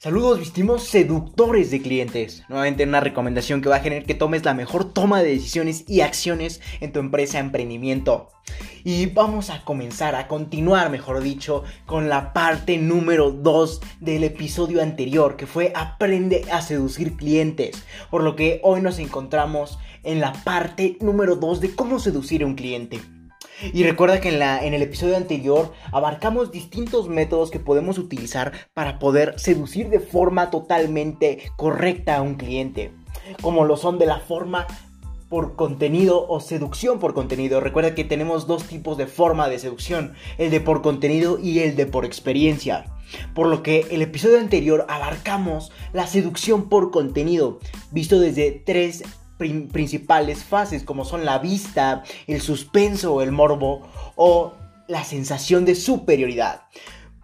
Saludos, 0.00 0.38
vistimos 0.38 0.84
seductores 0.84 1.72
de 1.72 1.82
clientes. 1.82 2.44
Nuevamente 2.48 2.84
una 2.84 3.00
recomendación 3.00 3.60
que 3.60 3.68
va 3.68 3.76
a 3.76 3.80
generar 3.80 4.06
que 4.06 4.14
tomes 4.14 4.44
la 4.44 4.54
mejor 4.54 4.92
toma 4.92 5.20
de 5.20 5.30
decisiones 5.30 5.84
y 5.88 6.02
acciones 6.02 6.60
en 6.78 6.92
tu 6.92 7.00
empresa 7.00 7.40
emprendimiento. 7.40 8.28
Y 8.84 9.06
vamos 9.06 9.50
a 9.50 9.64
comenzar, 9.64 10.14
a 10.14 10.28
continuar, 10.28 10.88
mejor 10.90 11.20
dicho, 11.20 11.64
con 11.84 12.08
la 12.08 12.32
parte 12.32 12.78
número 12.78 13.32
2 13.32 13.80
del 13.98 14.22
episodio 14.22 14.82
anterior, 14.82 15.36
que 15.36 15.48
fue 15.48 15.72
Aprende 15.74 16.44
a 16.52 16.62
seducir 16.62 17.16
clientes. 17.16 17.82
Por 18.08 18.22
lo 18.22 18.36
que 18.36 18.60
hoy 18.62 18.80
nos 18.80 19.00
encontramos 19.00 19.80
en 20.04 20.20
la 20.20 20.32
parte 20.32 20.96
número 21.00 21.34
2 21.34 21.60
de 21.60 21.74
cómo 21.74 21.98
seducir 21.98 22.44
a 22.44 22.46
un 22.46 22.54
cliente. 22.54 23.00
Y 23.72 23.82
recuerda 23.82 24.20
que 24.20 24.28
en, 24.28 24.38
la, 24.38 24.64
en 24.64 24.74
el 24.74 24.82
episodio 24.82 25.16
anterior 25.16 25.72
abarcamos 25.92 26.52
distintos 26.52 27.08
métodos 27.08 27.50
que 27.50 27.60
podemos 27.60 27.98
utilizar 27.98 28.52
para 28.74 28.98
poder 28.98 29.38
seducir 29.38 29.88
de 29.88 30.00
forma 30.00 30.50
totalmente 30.50 31.50
correcta 31.56 32.16
a 32.16 32.22
un 32.22 32.34
cliente. 32.34 32.92
Como 33.42 33.64
lo 33.64 33.76
son 33.76 33.98
de 33.98 34.06
la 34.06 34.20
forma 34.20 34.66
por 35.28 35.56
contenido 35.56 36.26
o 36.28 36.40
seducción 36.40 36.98
por 36.98 37.14
contenido. 37.14 37.60
Recuerda 37.60 37.94
que 37.94 38.04
tenemos 38.04 38.46
dos 38.46 38.64
tipos 38.64 38.96
de 38.96 39.06
forma 39.06 39.48
de 39.48 39.58
seducción, 39.58 40.14
el 40.38 40.50
de 40.50 40.60
por 40.60 40.82
contenido 40.82 41.38
y 41.38 41.60
el 41.60 41.76
de 41.76 41.86
por 41.86 42.04
experiencia. 42.04 42.86
Por 43.34 43.46
lo 43.46 43.62
que 43.62 43.86
el 43.90 44.02
episodio 44.02 44.38
anterior 44.38 44.86
abarcamos 44.88 45.72
la 45.92 46.06
seducción 46.06 46.68
por 46.68 46.90
contenido, 46.90 47.58
visto 47.90 48.20
desde 48.20 48.52
tres 48.52 49.02
principales 49.38 50.44
fases 50.44 50.82
como 50.82 51.04
son 51.04 51.24
la 51.24 51.38
vista, 51.38 52.02
el 52.26 52.40
suspenso 52.40 53.14
el 53.22 53.32
morbo 53.32 53.88
o 54.16 54.54
la 54.88 55.04
sensación 55.04 55.64
de 55.64 55.74
superioridad. 55.74 56.62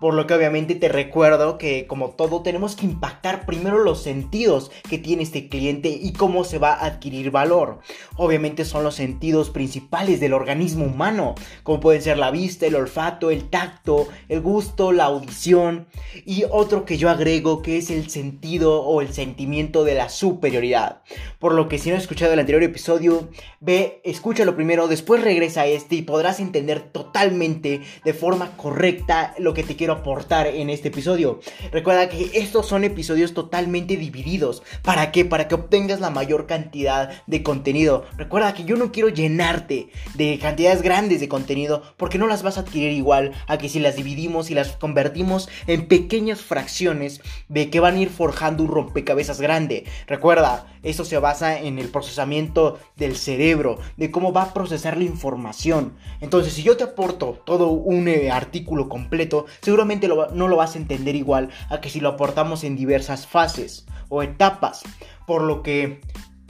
Por 0.00 0.14
lo 0.14 0.26
que 0.26 0.34
obviamente 0.34 0.74
te 0.74 0.88
recuerdo 0.88 1.58
que 1.58 1.86
como 1.86 2.10
todo 2.10 2.42
tenemos 2.42 2.76
que 2.76 2.86
impactar 2.86 3.46
primero 3.46 3.78
los 3.78 4.02
sentidos 4.02 4.70
que 4.88 4.98
tiene 4.98 5.22
este 5.22 5.48
cliente 5.48 5.88
y 5.88 6.12
cómo 6.12 6.44
se 6.44 6.58
va 6.58 6.74
a 6.74 6.86
adquirir 6.86 7.30
valor. 7.30 7.78
Obviamente 8.16 8.64
son 8.64 8.84
los 8.84 8.96
sentidos 8.96 9.50
principales 9.50 10.20
del 10.20 10.34
organismo 10.34 10.84
humano, 10.84 11.34
como 11.62 11.80
pueden 11.80 12.02
ser 12.02 12.18
la 12.18 12.30
vista, 12.30 12.66
el 12.66 12.74
olfato, 12.74 13.30
el 13.30 13.48
tacto, 13.50 14.08
el 14.28 14.40
gusto, 14.40 14.92
la 14.92 15.04
audición 15.04 15.86
y 16.24 16.44
otro 16.50 16.84
que 16.84 16.98
yo 16.98 17.08
agrego 17.10 17.62
que 17.62 17.78
es 17.78 17.90
el 17.90 18.10
sentido 18.10 18.82
o 18.82 19.00
el 19.00 19.12
sentimiento 19.12 19.84
de 19.84 19.94
la 19.94 20.08
superioridad. 20.08 21.02
Por 21.38 21.54
lo 21.54 21.68
que 21.68 21.78
si 21.78 21.90
no 21.90 21.96
has 21.96 22.02
escuchado 22.02 22.32
el 22.32 22.40
anterior 22.40 22.62
episodio, 22.62 23.28
ve, 23.60 24.00
escúchalo 24.04 24.56
primero, 24.56 24.88
después 24.88 25.22
regresa 25.22 25.62
a 25.62 25.66
este 25.66 25.96
y 25.96 26.02
podrás 26.02 26.40
entender 26.40 26.80
totalmente 26.80 27.82
de 28.04 28.14
forma 28.14 28.56
correcta 28.56 29.34
lo 29.38 29.54
que 29.54 29.62
te 29.62 29.76
quiero 29.76 29.83
aportar 29.92 30.46
en 30.46 30.70
este 30.70 30.88
episodio. 30.88 31.40
Recuerda 31.70 32.08
que 32.08 32.30
estos 32.34 32.66
son 32.66 32.84
episodios 32.84 33.34
totalmente 33.34 33.96
divididos. 33.96 34.62
¿Para 34.82 35.12
qué? 35.12 35.24
Para 35.24 35.48
que 35.48 35.54
obtengas 35.54 36.00
la 36.00 36.10
mayor 36.10 36.46
cantidad 36.46 37.22
de 37.27 37.42
contenido. 37.42 38.05
Recuerda 38.16 38.55
que 38.55 38.64
yo 38.64 38.77
no 38.77 38.92
quiero 38.92 39.08
llenarte 39.08 39.88
de 40.14 40.38
cantidades 40.38 40.82
grandes 40.82 41.20
de 41.20 41.28
contenido 41.28 41.82
porque 41.96 42.18
no 42.18 42.27
las 42.27 42.42
vas 42.42 42.58
a 42.58 42.62
adquirir 42.62 42.92
igual 42.92 43.32
a 43.46 43.58
que 43.58 43.68
si 43.68 43.80
las 43.80 43.96
dividimos 43.96 44.50
y 44.50 44.55
las 44.55 44.72
convertimos 44.72 45.48
en 45.66 45.86
pequeñas 45.86 46.40
fracciones 46.40 47.20
de 47.48 47.70
que 47.70 47.80
van 47.80 47.96
a 47.96 48.00
ir 48.00 48.10
forjando 48.10 48.62
un 48.62 48.70
rompecabezas 48.70 49.40
grande. 49.40 49.84
Recuerda, 50.06 50.73
esto 50.84 51.04
se 51.04 51.18
basa 51.18 51.58
en 51.58 51.78
el 51.78 51.88
procesamiento 51.88 52.78
del 52.96 53.16
cerebro, 53.16 53.78
de 53.96 54.10
cómo 54.10 54.32
va 54.32 54.42
a 54.42 54.54
procesar 54.54 54.96
la 54.96 55.04
información. 55.04 55.94
Entonces, 56.20 56.52
si 56.52 56.62
yo 56.62 56.77
te 56.77 56.84
aporto 56.84 57.42
todo 57.44 57.68
un 57.68 58.06
eh, 58.08 58.30
artículo 58.30 58.89
completo, 58.89 59.46
seguramente 59.61 60.08
no 60.08 60.48
lo 60.48 60.56
vas 60.56 60.74
a 60.74 60.78
entender 60.78 61.17
igual 61.17 61.50
a 61.70 61.80
que 61.80 61.90
si 61.90 62.00
lo 62.00 62.11
aportamos 62.11 62.64
en 62.64 62.77
diversas 62.77 63.27
fases 63.27 63.86
o 64.08 64.22
etapas. 64.22 64.83
Por 65.27 65.42
lo 65.42 65.62
que 65.62 66.00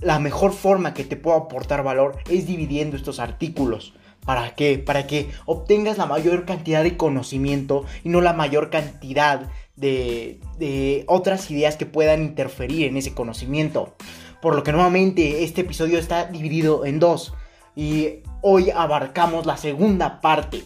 la 0.00 0.18
mejor 0.18 0.52
forma 0.52 0.94
que 0.94 1.04
te 1.04 1.16
puedo 1.16 1.36
aportar 1.36 1.82
valor 1.82 2.18
es 2.28 2.46
dividiendo 2.46 2.96
estos 2.96 3.20
artículos. 3.20 3.94
¿Para 4.24 4.54
qué? 4.54 4.78
Para 4.78 5.06
que 5.06 5.30
obtengas 5.44 5.98
la 5.98 6.06
mayor 6.06 6.46
cantidad 6.46 6.82
de 6.82 6.96
conocimiento 6.96 7.84
y 8.04 8.08
no 8.08 8.20
la 8.20 8.32
mayor 8.32 8.70
cantidad 8.70 9.50
de, 9.76 11.04
otras 11.08 11.50
ideas 11.50 11.76
que 11.76 11.86
puedan 11.86 12.22
interferir 12.22 12.86
en 12.86 12.96
ese 12.96 13.14
conocimiento. 13.14 13.94
Por 14.44 14.56
lo 14.56 14.62
que 14.62 14.72
nuevamente 14.72 15.42
este 15.42 15.62
episodio 15.62 15.98
está 15.98 16.26
dividido 16.26 16.84
en 16.84 16.98
dos. 16.98 17.32
Y 17.74 18.18
hoy 18.42 18.68
abarcamos 18.68 19.46
la 19.46 19.56
segunda 19.56 20.20
parte. 20.20 20.64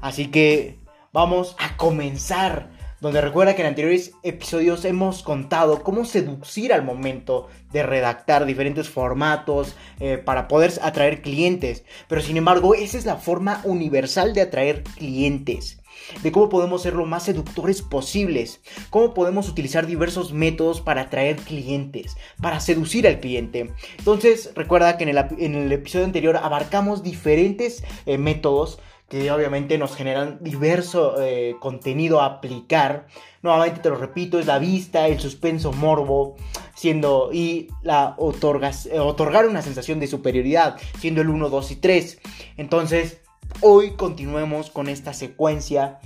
Así 0.00 0.28
que 0.28 0.78
vamos 1.12 1.54
a 1.58 1.76
comenzar. 1.76 2.70
Donde 3.02 3.20
recuerda 3.20 3.54
que 3.54 3.60
en 3.60 3.68
anteriores 3.68 4.12
episodios 4.22 4.86
hemos 4.86 5.22
contado 5.22 5.82
cómo 5.82 6.06
seducir 6.06 6.72
al 6.72 6.84
momento 6.84 7.48
de 7.70 7.82
redactar 7.82 8.46
diferentes 8.46 8.88
formatos 8.88 9.76
eh, 10.00 10.16
para 10.16 10.48
poder 10.48 10.72
atraer 10.80 11.20
clientes. 11.20 11.84
Pero 12.08 12.22
sin 12.22 12.38
embargo, 12.38 12.74
esa 12.74 12.96
es 12.96 13.04
la 13.04 13.16
forma 13.16 13.60
universal 13.64 14.32
de 14.32 14.40
atraer 14.40 14.84
clientes 14.84 15.81
de 16.22 16.32
cómo 16.32 16.48
podemos 16.48 16.82
ser 16.82 16.94
lo 16.94 17.06
más 17.06 17.24
seductores 17.24 17.82
posibles, 17.82 18.60
cómo 18.90 19.14
podemos 19.14 19.48
utilizar 19.48 19.86
diversos 19.86 20.32
métodos 20.32 20.80
para 20.80 21.02
atraer 21.02 21.36
clientes, 21.36 22.16
para 22.40 22.60
seducir 22.60 23.06
al 23.06 23.20
cliente. 23.20 23.72
Entonces, 23.98 24.52
recuerda 24.54 24.96
que 24.96 25.04
en 25.04 25.54
el, 25.54 25.72
episodio 25.72 26.04
anterior 26.04 26.36
abarcamos 26.36 27.02
diferentes 27.02 27.84
eh, 28.06 28.18
métodos 28.18 28.78
que 29.12 29.30
obviamente 29.30 29.76
nos 29.76 29.94
generan 29.94 30.38
diverso 30.40 31.20
eh, 31.20 31.56
contenido 31.60 32.22
a 32.22 32.26
aplicar. 32.26 33.08
Nuevamente 33.42 33.80
te 33.80 33.90
lo 33.90 33.96
repito, 33.96 34.38
es 34.38 34.46
la 34.46 34.58
vista, 34.58 35.06
el 35.06 35.20
suspenso 35.20 35.70
morbo, 35.70 36.36
siendo 36.74 37.28
y 37.30 37.68
la 37.82 38.16
eh, 38.16 38.98
otorgar 38.98 39.46
una 39.46 39.60
sensación 39.60 40.00
de 40.00 40.06
superioridad, 40.06 40.78
siendo 40.98 41.20
el 41.20 41.28
1, 41.28 41.50
2 41.50 41.70
y 41.72 41.76
3. 41.76 42.20
Entonces, 42.56 43.20
hoy 43.60 43.92
continuemos 43.92 44.70
con 44.70 44.88
esta 44.88 45.12
secuencia 45.12 46.00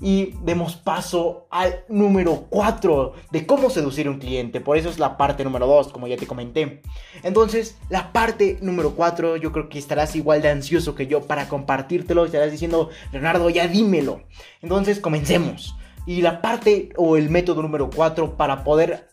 y 0.00 0.34
demos 0.42 0.74
paso 0.74 1.46
al 1.50 1.84
número 1.88 2.46
4 2.50 3.12
de 3.30 3.46
cómo 3.46 3.70
seducir 3.70 4.08
a 4.08 4.10
un 4.10 4.18
cliente. 4.18 4.60
Por 4.60 4.76
eso 4.76 4.88
es 4.88 4.98
la 4.98 5.16
parte 5.16 5.44
número 5.44 5.66
2, 5.66 5.92
como 5.92 6.08
ya 6.08 6.16
te 6.16 6.26
comenté. 6.26 6.82
Entonces, 7.22 7.78
la 7.88 8.12
parte 8.12 8.58
número 8.60 8.96
4, 8.96 9.36
yo 9.36 9.52
creo 9.52 9.68
que 9.68 9.78
estarás 9.78 10.16
igual 10.16 10.42
de 10.42 10.48
ansioso 10.48 10.96
que 10.96 11.06
yo 11.06 11.22
para 11.22 11.48
compartírtelo. 11.48 12.24
Estarás 12.24 12.50
diciendo, 12.50 12.90
Leonardo, 13.12 13.48
ya 13.48 13.68
dímelo. 13.68 14.22
Entonces, 14.60 14.98
comencemos. 14.98 15.76
Y 16.04 16.22
la 16.22 16.42
parte 16.42 16.88
o 16.96 17.16
el 17.16 17.30
método 17.30 17.62
número 17.62 17.88
4 17.88 18.36
para 18.36 18.64
poder 18.64 19.08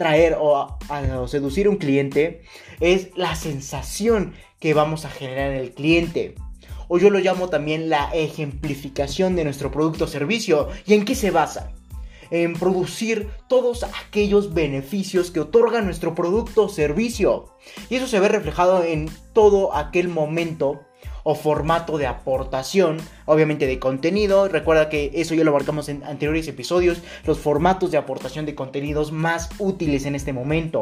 traer 0.00 0.36
o, 0.40 0.78
seducir 1.26 1.66
a 1.66 1.70
un 1.70 1.76
cliente 1.76 2.42
es 2.78 3.10
la 3.16 3.34
sensación 3.34 4.34
que 4.60 4.74
vamos 4.74 5.04
a 5.04 5.10
generar 5.10 5.50
en 5.50 5.58
el 5.58 5.72
cliente 5.72 6.36
o 6.92 6.98
yo 6.98 7.08
lo 7.08 7.20
llamo 7.20 7.48
también 7.48 7.88
la 7.88 8.10
ejemplificación 8.12 9.36
de 9.36 9.44
nuestro 9.44 9.70
producto 9.70 10.04
o 10.04 10.08
servicio. 10.08 10.68
¿Y 10.86 10.94
en 10.94 11.04
qué 11.04 11.14
se 11.14 11.30
basa? 11.30 11.70
En 12.32 12.54
producir 12.54 13.28
todos 13.48 13.84
aquellos 13.84 14.54
beneficios 14.54 15.30
que 15.30 15.38
otorga 15.38 15.82
nuestro 15.82 16.16
producto 16.16 16.64
o 16.64 16.68
servicio. 16.68 17.54
Y 17.90 17.94
eso 17.94 18.08
se 18.08 18.18
ve 18.18 18.28
reflejado 18.28 18.82
en 18.82 19.08
todo 19.32 19.76
aquel 19.76 20.08
momento 20.08 20.80
o 21.22 21.36
formato 21.36 21.96
de 21.96 22.08
aportación, 22.08 22.96
obviamente 23.24 23.68
de 23.68 23.78
contenido. 23.78 24.48
Recuerda 24.48 24.88
que 24.88 25.12
eso 25.14 25.34
ya 25.34 25.44
lo 25.44 25.52
abarcamos 25.52 25.88
en 25.88 26.02
anteriores 26.02 26.48
episodios, 26.48 27.02
los 27.24 27.38
formatos 27.38 27.92
de 27.92 27.98
aportación 27.98 28.46
de 28.46 28.56
contenidos 28.56 29.12
más 29.12 29.48
útiles 29.60 30.06
en 30.06 30.16
este 30.16 30.32
momento. 30.32 30.80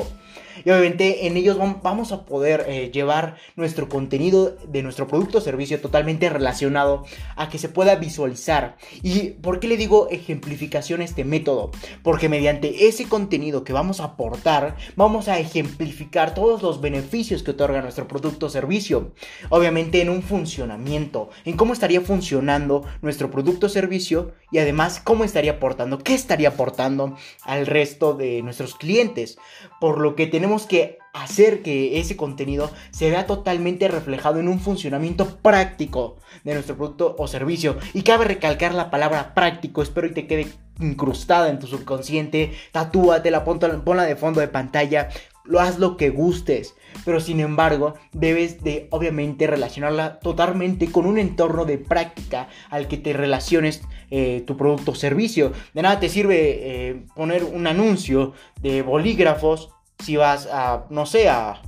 Y 0.65 0.71
obviamente 0.71 1.27
en 1.27 1.37
ellos 1.37 1.59
vamos 1.83 2.13
a 2.13 2.25
poder 2.25 2.65
eh, 2.69 2.91
llevar 2.93 3.37
nuestro 3.57 3.89
contenido 3.89 4.57
de 4.67 4.83
nuestro 4.83 5.07
producto 5.07 5.39
o 5.39 5.41
servicio 5.41 5.81
totalmente 5.81 6.29
relacionado 6.29 7.05
a 7.37 7.49
que 7.49 7.59
se 7.59 7.69
pueda 7.69 7.97
visualizar. 7.97 8.77
¿Y 9.03 9.31
por 9.31 9.61
qué 9.61 9.69
le 9.69 9.77
digo 9.77 10.09
ejemplificación 10.11 11.01
a 11.01 11.05
este 11.05 11.25
método? 11.25 11.71
Porque 12.03 12.29
mediante 12.29 12.89
ese 12.89 13.05
contenido 13.09 13.65
que 13.65 13.73
vamos 13.73 14.01
a 14.01 14.05
aportar, 14.05 14.77
vamos 14.97 15.29
a 15.29 15.39
ejemplificar 15.39 16.35
todos 16.35 16.63
los 16.63 16.81
beneficios 16.81 17.43
que 17.43 17.53
otorga 17.53 17.83
nuestro 17.83 18.09
producto 18.09 18.47
o 18.47 18.51
servicio. 18.51 19.13
Obviamente 19.51 20.01
en 20.01 20.11
un 20.11 20.23
funcionamiento, 20.23 21.31
en 21.45 21.57
cómo 21.57 21.73
estaría 21.73 22.01
funcionando 22.01 22.85
nuestro 23.03 23.31
producto 23.31 23.67
o 23.67 23.69
servicio 23.71 24.33
y 24.51 24.59
además 24.59 25.01
cómo 25.03 25.25
estaría 25.25 25.53
aportando, 25.53 25.99
qué 25.99 26.15
estaría 26.15 26.49
aportando 26.49 27.17
al 27.43 27.67
resto 27.67 28.15
de 28.15 28.43
nuestros 28.43 28.75
clientes. 28.75 29.39
Por 29.81 29.99
lo 29.99 30.17
que 30.17 30.27
tenemos 30.27 30.48
que 30.67 30.99
hacer 31.13 31.63
que 31.63 31.99
ese 31.99 32.17
contenido 32.17 32.71
se 32.91 33.11
vea 33.11 33.27
totalmente 33.27 33.89
reflejado 33.89 34.39
en 34.39 34.49
un 34.49 34.61
funcionamiento 34.61 35.37
práctico 35.39 36.17
de 36.45 36.55
nuestro 36.55 36.77
producto 36.77 37.17
o 37.19 37.27
servicio. 37.27 37.77
Y 37.93 38.03
cabe 38.03 38.25
recalcar 38.25 38.75
la 38.75 38.91
palabra 38.91 39.35
práctico, 39.35 39.83
espero 39.83 40.07
y 40.07 40.15
te 40.15 40.27
quede 40.27 40.49
incrustada 40.81 41.49
en 41.49 41.59
tu 41.59 41.67
subconsciente, 41.67 42.53
tatúatela, 42.73 43.45
ponla 43.45 44.05
de 44.05 44.17
fondo 44.17 44.41
de 44.41 44.49
pantalla 44.49 45.09
lo 45.49 45.61
haz 45.61 45.79
lo 45.79 45.97
que 45.97 46.11
gustes, 46.11 46.75
pero 47.05 47.21
sin 47.21 47.41
embargo 47.41 47.95
debes 48.13 48.63
de 48.63 48.87
obviamente 48.91 49.47
relacionarla 49.47 50.21
totalmente 50.21 50.93
con 50.93 51.07
un 51.07 51.19
entorno 51.19 51.65
de 51.65 51.79
práctica 51.79 52.49
al 52.71 52.87
que 52.87 52.99
te 52.99 53.15
relaciones 53.15 53.83
eh, 54.11 54.45
tu 54.47 54.57
producto 54.57 54.93
o 54.93 54.95
servicio. 54.95 55.53
De 55.75 55.83
nada 55.83 56.01
te 56.01 56.09
sirve 56.09 56.37
eh, 56.39 57.03
poner 57.17 57.45
un 57.45 57.67
anuncio 57.67 58.35
de 58.61 58.83
bolígrafos 58.83 59.71
si 60.03 60.17
vas 60.17 60.49
a, 60.51 60.85
no 60.91 61.07
sé, 61.07 61.29
a, 61.29 61.61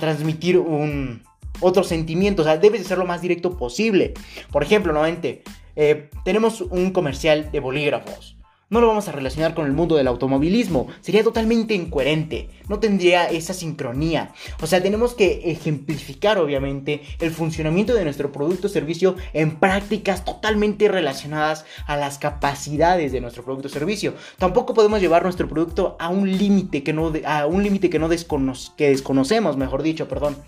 transmitir 0.00 0.58
un 0.58 1.22
otro 1.60 1.84
sentimiento, 1.84 2.42
o 2.42 2.44
sea, 2.44 2.56
debes 2.56 2.82
de 2.82 2.88
ser 2.88 2.98
lo 2.98 3.04
más 3.04 3.20
directo 3.20 3.56
posible. 3.56 4.14
Por 4.50 4.62
ejemplo, 4.62 4.92
nuevamente, 4.92 5.42
eh, 5.76 6.08
tenemos 6.24 6.60
un 6.60 6.92
comercial 6.92 7.50
de 7.50 7.60
bolígrafos 7.60 8.36
no 8.72 8.80
lo 8.80 8.86
vamos 8.86 9.06
a 9.06 9.12
relacionar 9.12 9.54
con 9.54 9.66
el 9.66 9.72
mundo 9.72 9.96
del 9.96 10.08
automovilismo. 10.08 10.88
Sería 11.02 11.22
totalmente 11.22 11.74
incoherente. 11.74 12.48
No 12.70 12.78
tendría 12.78 13.26
esa 13.26 13.52
sincronía. 13.52 14.32
O 14.62 14.66
sea, 14.66 14.82
tenemos 14.82 15.12
que 15.12 15.42
ejemplificar, 15.50 16.38
obviamente, 16.38 17.02
el 17.20 17.32
funcionamiento 17.32 17.92
de 17.92 18.04
nuestro 18.04 18.32
producto 18.32 18.68
o 18.68 18.70
servicio 18.70 19.14
en 19.34 19.56
prácticas 19.56 20.24
totalmente 20.24 20.88
relacionadas 20.88 21.66
a 21.86 21.98
las 21.98 22.16
capacidades 22.16 23.12
de 23.12 23.20
nuestro 23.20 23.44
producto 23.44 23.68
o 23.68 23.70
servicio. 23.70 24.14
Tampoco 24.38 24.72
podemos 24.72 25.02
llevar 25.02 25.22
nuestro 25.22 25.50
producto 25.50 25.96
a 26.00 26.08
un 26.08 26.38
límite 26.38 26.82
que 26.82 26.94
no, 26.94 27.12
a 27.26 27.44
un 27.44 27.62
límite 27.62 27.90
que 27.90 27.98
no 27.98 28.08
que 28.08 28.88
desconocemos, 28.88 29.58
mejor 29.58 29.82
dicho, 29.82 30.08
perdón. 30.08 30.38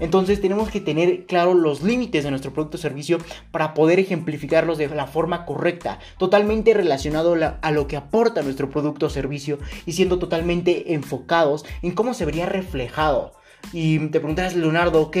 Entonces 0.00 0.40
tenemos 0.40 0.70
que 0.70 0.80
tener 0.80 1.26
claro 1.26 1.54
los 1.54 1.82
límites 1.82 2.24
de 2.24 2.30
nuestro 2.30 2.52
producto 2.52 2.76
o 2.76 2.80
servicio 2.80 3.18
para 3.50 3.74
poder 3.74 3.98
ejemplificarlos 3.98 4.78
de 4.78 4.88
la 4.88 5.06
forma 5.06 5.44
correcta, 5.44 5.98
totalmente 6.18 6.74
relacionado 6.74 7.36
a 7.60 7.70
lo 7.70 7.86
que 7.86 7.96
aporta 7.96 8.42
nuestro 8.42 8.70
producto 8.70 9.06
o 9.06 9.10
servicio 9.10 9.58
y 9.86 9.92
siendo 9.92 10.18
totalmente 10.18 10.94
enfocados 10.94 11.64
en 11.82 11.92
cómo 11.92 12.14
se 12.14 12.24
vería 12.24 12.46
reflejado. 12.46 13.32
Y 13.72 13.98
te 13.98 14.20
preguntas, 14.20 14.54
Leonardo, 14.54 15.02
ok, 15.02 15.16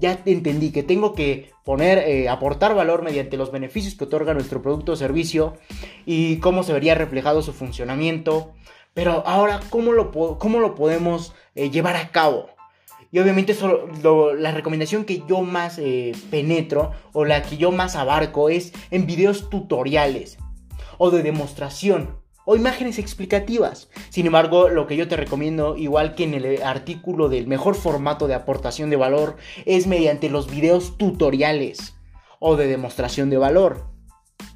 ya 0.00 0.16
te 0.16 0.32
entendí 0.32 0.70
que 0.70 0.82
tengo 0.82 1.14
que 1.14 1.50
poner, 1.64 1.98
eh, 1.98 2.28
aportar 2.28 2.74
valor 2.74 3.02
mediante 3.02 3.36
los 3.36 3.52
beneficios 3.52 3.94
que 3.94 4.04
otorga 4.04 4.34
nuestro 4.34 4.62
producto 4.62 4.92
o 4.92 4.96
servicio 4.96 5.54
y 6.06 6.36
cómo 6.38 6.62
se 6.62 6.72
vería 6.72 6.94
reflejado 6.94 7.42
su 7.42 7.52
funcionamiento. 7.52 8.52
Pero 8.94 9.22
ahora, 9.26 9.60
¿cómo 9.70 9.92
lo, 9.92 10.10
cómo 10.38 10.58
lo 10.58 10.74
podemos 10.74 11.34
eh, 11.54 11.70
llevar 11.70 11.96
a 11.96 12.10
cabo? 12.10 12.48
Y 13.12 13.18
obviamente 13.18 13.56
la 14.38 14.52
recomendación 14.52 15.04
que 15.04 15.22
yo 15.28 15.42
más 15.42 15.78
eh, 15.78 16.12
penetro 16.30 16.92
o 17.12 17.24
la 17.24 17.42
que 17.42 17.56
yo 17.56 17.72
más 17.72 17.96
abarco 17.96 18.48
es 18.48 18.72
en 18.90 19.06
videos 19.06 19.50
tutoriales 19.50 20.38
o 20.98 21.10
de 21.10 21.22
demostración 21.22 22.20
o 22.44 22.56
imágenes 22.56 22.98
explicativas. 22.98 23.88
Sin 24.10 24.26
embargo, 24.26 24.68
lo 24.68 24.86
que 24.86 24.96
yo 24.96 25.08
te 25.08 25.16
recomiendo, 25.16 25.76
igual 25.76 26.14
que 26.14 26.24
en 26.24 26.34
el 26.34 26.62
artículo 26.62 27.28
del 27.28 27.46
mejor 27.46 27.74
formato 27.74 28.28
de 28.28 28.34
aportación 28.34 28.90
de 28.90 28.96
valor, 28.96 29.36
es 29.66 29.86
mediante 29.86 30.30
los 30.30 30.50
videos 30.50 30.96
tutoriales 30.96 31.94
o 32.38 32.56
de 32.56 32.66
demostración 32.66 33.28
de 33.28 33.38
valor. 33.38 33.89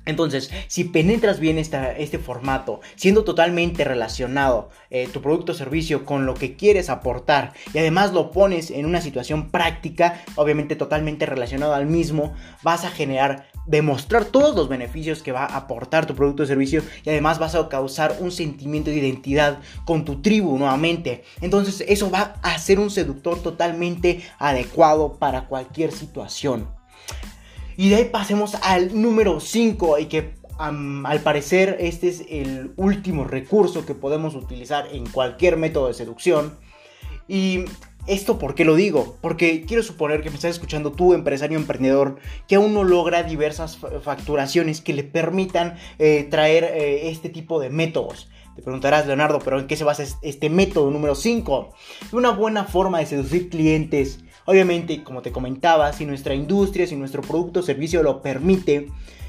Entonces, 0.06 0.50
si 0.68 0.84
penetras 0.84 1.40
bien 1.40 1.58
este 1.58 2.18
formato, 2.18 2.80
siendo 2.96 3.24
totalmente 3.24 3.84
relacionado 3.84 4.68
eh, 4.90 5.08
tu 5.12 5.22
producto 5.22 5.52
o 5.52 5.54
servicio 5.54 6.04
con 6.04 6.26
lo 6.26 6.34
que 6.34 6.56
quieres 6.56 6.90
aportar 6.90 7.52
y 7.72 7.78
además 7.78 8.12
lo 8.12 8.30
pones 8.30 8.70
en 8.70 8.86
una 8.86 9.00
situación 9.00 9.50
práctica, 9.50 10.22
obviamente 10.36 10.76
totalmente 10.76 11.26
relacionado 11.26 11.74
al 11.74 11.86
mismo, 11.86 12.34
vas 12.62 12.84
a 12.84 12.90
generar, 12.90 13.48
demostrar 13.66 14.26
todos 14.26 14.54
los 14.54 14.68
beneficios 14.68 15.22
que 15.22 15.32
va 15.32 15.44
a 15.44 15.56
aportar 15.56 16.06
tu 16.06 16.14
producto 16.14 16.42
o 16.42 16.46
servicio 16.46 16.82
y 17.04 17.10
además 17.10 17.38
vas 17.38 17.54
a 17.54 17.68
causar 17.68 18.16
un 18.20 18.30
sentimiento 18.30 18.90
de 18.90 18.96
identidad 18.96 19.58
con 19.84 20.04
tu 20.04 20.20
tribu 20.20 20.58
nuevamente. 20.58 21.24
Entonces, 21.40 21.82
eso 21.88 22.10
va 22.10 22.34
a 22.42 22.58
ser 22.58 22.78
un 22.78 22.90
seductor 22.90 23.42
totalmente 23.42 24.22
adecuado 24.38 25.14
para 25.14 25.46
cualquier 25.46 25.92
situación. 25.92 26.73
Y 27.76 27.88
de 27.88 27.96
ahí 27.96 28.04
pasemos 28.06 28.54
al 28.62 29.00
número 29.00 29.40
5 29.40 29.98
y 29.98 30.06
que 30.06 30.34
al 30.58 31.20
parecer 31.20 31.76
este 31.80 32.08
es 32.08 32.24
el 32.28 32.72
último 32.76 33.24
recurso 33.24 33.84
que 33.84 33.94
podemos 33.94 34.34
utilizar 34.34 34.86
en 34.92 35.06
cualquier 35.06 35.56
método 35.56 35.88
de 35.88 35.94
seducción. 35.94 36.56
Y 37.26 37.64
esto 38.06 38.38
por 38.38 38.54
qué 38.54 38.64
lo 38.64 38.74
digo? 38.74 39.16
Porque 39.20 39.64
quiero 39.66 39.82
suponer 39.82 40.22
que 40.22 40.30
me 40.30 40.36
estás 40.36 40.52
escuchando 40.52 40.92
tú, 40.92 41.14
empresario 41.14 41.58
emprendedor, 41.58 42.18
que 42.46 42.56
aún 42.56 42.74
no 42.74 42.84
logra 42.84 43.22
diversas 43.22 43.78
facturaciones 44.02 44.80
que 44.80 44.92
le 44.92 45.04
permitan 45.04 45.76
eh, 45.98 46.26
traer 46.30 46.64
eh, 46.64 47.08
este 47.08 47.30
tipo 47.30 47.60
de 47.60 47.70
métodos. 47.70 48.28
Te 48.54 48.62
preguntarás, 48.62 49.06
Leonardo, 49.06 49.40
pero 49.40 49.58
¿en 49.58 49.66
qué 49.66 49.76
se 49.76 49.82
basa 49.82 50.04
este 50.22 50.48
método 50.48 50.90
número 50.90 51.14
5? 51.16 51.74
Una 52.12 52.30
buena 52.30 52.64
forma 52.64 53.00
de 53.00 53.06
seducir 53.06 53.48
clientes 53.48 54.20
Obviamente, 54.46 55.02
como 55.02 55.22
te 55.22 55.32
comentaba, 55.32 55.92
si 55.92 56.04
nuestra 56.04 56.34
industria, 56.34 56.86
si 56.86 56.96
nuestro 56.96 57.22
producto 57.22 57.60
o 57.60 57.62
servicio 57.62 58.02
lo 58.02 58.20
permite, 58.20 58.88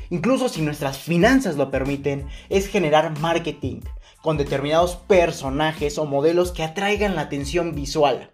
incluso 0.10 0.50
si 0.50 0.62
nuestras 0.62 0.98
finanzas 0.98 1.56
lo 1.56 1.72
permiten, 1.72 2.28
es 2.50 2.68
generar 2.68 3.18
marketing 3.20 3.82
con 4.22 4.38
determinados 4.38 4.96
personajes 4.96 5.98
o 5.98 6.06
modelos 6.06 6.52
que 6.52 6.64
atraigan 6.64 7.16
la 7.16 7.22
atención 7.22 7.76
visual. 7.76 8.32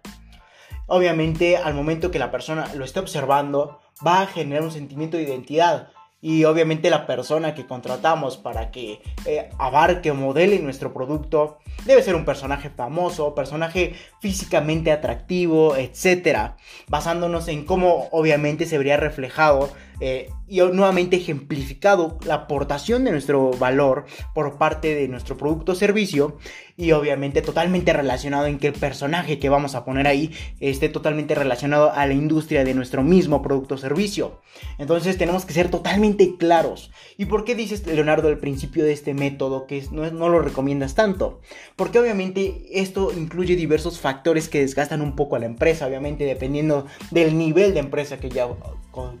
Obviamente, 0.86 1.56
al 1.56 1.74
momento 1.74 2.10
que 2.10 2.18
la 2.18 2.30
persona 2.30 2.68
lo 2.74 2.84
esté 2.84 3.00
observando, 3.00 3.80
va 4.04 4.22
a 4.22 4.26
generar 4.26 4.64
un 4.64 4.72
sentimiento 4.72 5.16
de 5.16 5.22
identidad 5.22 5.88
y 6.22 6.44
obviamente 6.44 6.88
la 6.88 7.04
persona 7.04 7.52
que 7.52 7.66
contratamos 7.66 8.36
para 8.36 8.70
que 8.70 9.02
eh, 9.26 9.50
abarque 9.58 10.12
o 10.12 10.14
modele 10.14 10.60
nuestro 10.60 10.94
producto 10.94 11.58
debe 11.84 12.00
ser 12.00 12.14
un 12.14 12.24
personaje 12.24 12.70
famoso, 12.70 13.34
personaje 13.34 13.94
físicamente 14.20 14.92
atractivo, 14.92 15.74
etc. 15.74 16.52
Basándonos 16.88 17.48
en 17.48 17.64
cómo 17.64 18.08
obviamente 18.12 18.66
se 18.66 18.78
vería 18.78 18.96
reflejado 18.96 19.68
eh, 20.00 20.30
y 20.48 20.60
nuevamente 20.60 21.16
ejemplificado 21.16 22.18
la 22.26 22.34
aportación 22.34 23.04
de 23.04 23.12
nuestro 23.12 23.50
valor 23.52 24.04
por 24.34 24.58
parte 24.58 24.94
de 24.94 25.08
nuestro 25.08 25.36
producto 25.36 25.72
o 25.72 25.74
servicio 25.74 26.38
y 26.76 26.92
obviamente 26.92 27.42
totalmente 27.42 27.92
relacionado 27.92 28.46
en 28.46 28.58
que 28.58 28.68
el 28.68 28.72
personaje 28.72 29.38
que 29.38 29.48
vamos 29.48 29.74
a 29.74 29.84
poner 29.84 30.06
ahí 30.06 30.32
esté 30.60 30.88
totalmente 30.88 31.34
relacionado 31.34 31.92
a 31.92 32.06
la 32.06 32.14
industria 32.14 32.64
de 32.64 32.74
nuestro 32.74 33.02
mismo 33.02 33.42
producto 33.42 33.76
o 33.76 33.78
servicio. 33.78 34.40
Entonces 34.78 35.18
tenemos 35.18 35.44
que 35.44 35.54
ser 35.54 35.70
totalmente 35.70 36.36
claros. 36.36 36.90
¿Y 37.16 37.26
por 37.26 37.44
qué 37.44 37.54
dices 37.54 37.86
Leonardo 37.86 38.28
al 38.28 38.38
principio 38.38 38.84
de 38.84 38.92
este 38.92 39.14
método 39.14 39.66
que 39.66 39.84
no, 39.90 40.10
no 40.10 40.28
lo 40.28 40.40
recomiendas 40.40 40.94
tanto? 40.94 41.40
Porque 41.76 41.98
obviamente 41.98 42.64
esto 42.72 43.12
incluye 43.16 43.56
diversos 43.56 44.00
factores 44.00 44.48
que 44.48 44.60
desgastan 44.60 45.02
un 45.02 45.14
poco 45.16 45.36
a 45.36 45.38
la 45.38 45.46
empresa, 45.46 45.86
obviamente 45.86 46.24
dependiendo 46.24 46.86
del 47.10 47.36
nivel 47.36 47.74
de 47.74 47.80
empresa 47.80 48.18
que 48.18 48.30
ya, 48.30 48.46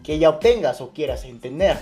que 0.02 0.18
ya 0.18 0.30
obtengas 0.30 0.80
o 0.80 0.92
quieras 0.92 1.24
entender. 1.24 1.76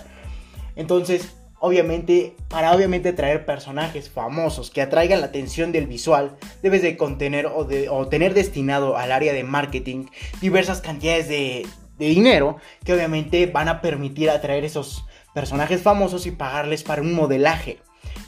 Entonces, 0.77 1.35
obviamente, 1.59 2.35
para 2.49 2.73
obviamente 2.73 3.13
traer 3.13 3.45
personajes 3.45 4.11
famosos 4.11 4.71
que 4.71 4.83
atraigan 4.83 5.21
la 5.21 5.27
atención 5.27 5.73
del 5.73 5.87
visual, 5.87 6.37
debes 6.63 6.83
de 6.83 6.97
contener 6.97 7.47
o, 7.47 7.65
de, 7.65 7.89
tener 8.11 8.35
destinado 8.35 8.97
al 8.97 9.13
área 9.13 9.33
de 9.33 9.45
marketing 9.45 10.07
diversas 10.41 10.81
cantidades 10.81 11.29
de, 11.29 11.67
de 11.99 12.07
dinero 12.07 12.57
que 12.85 12.95
obviamente 12.95 13.47
van 13.47 13.69
a 13.69 13.81
permitir 13.81 14.31
atraer 14.31 14.65
esos 14.65 15.05
personajes 15.35 15.83
famosos 15.83 16.27
y 16.27 16.33
pagarles 16.33 16.83
para 16.83 17.03
un 17.03 17.13
modelaje. 17.15 17.79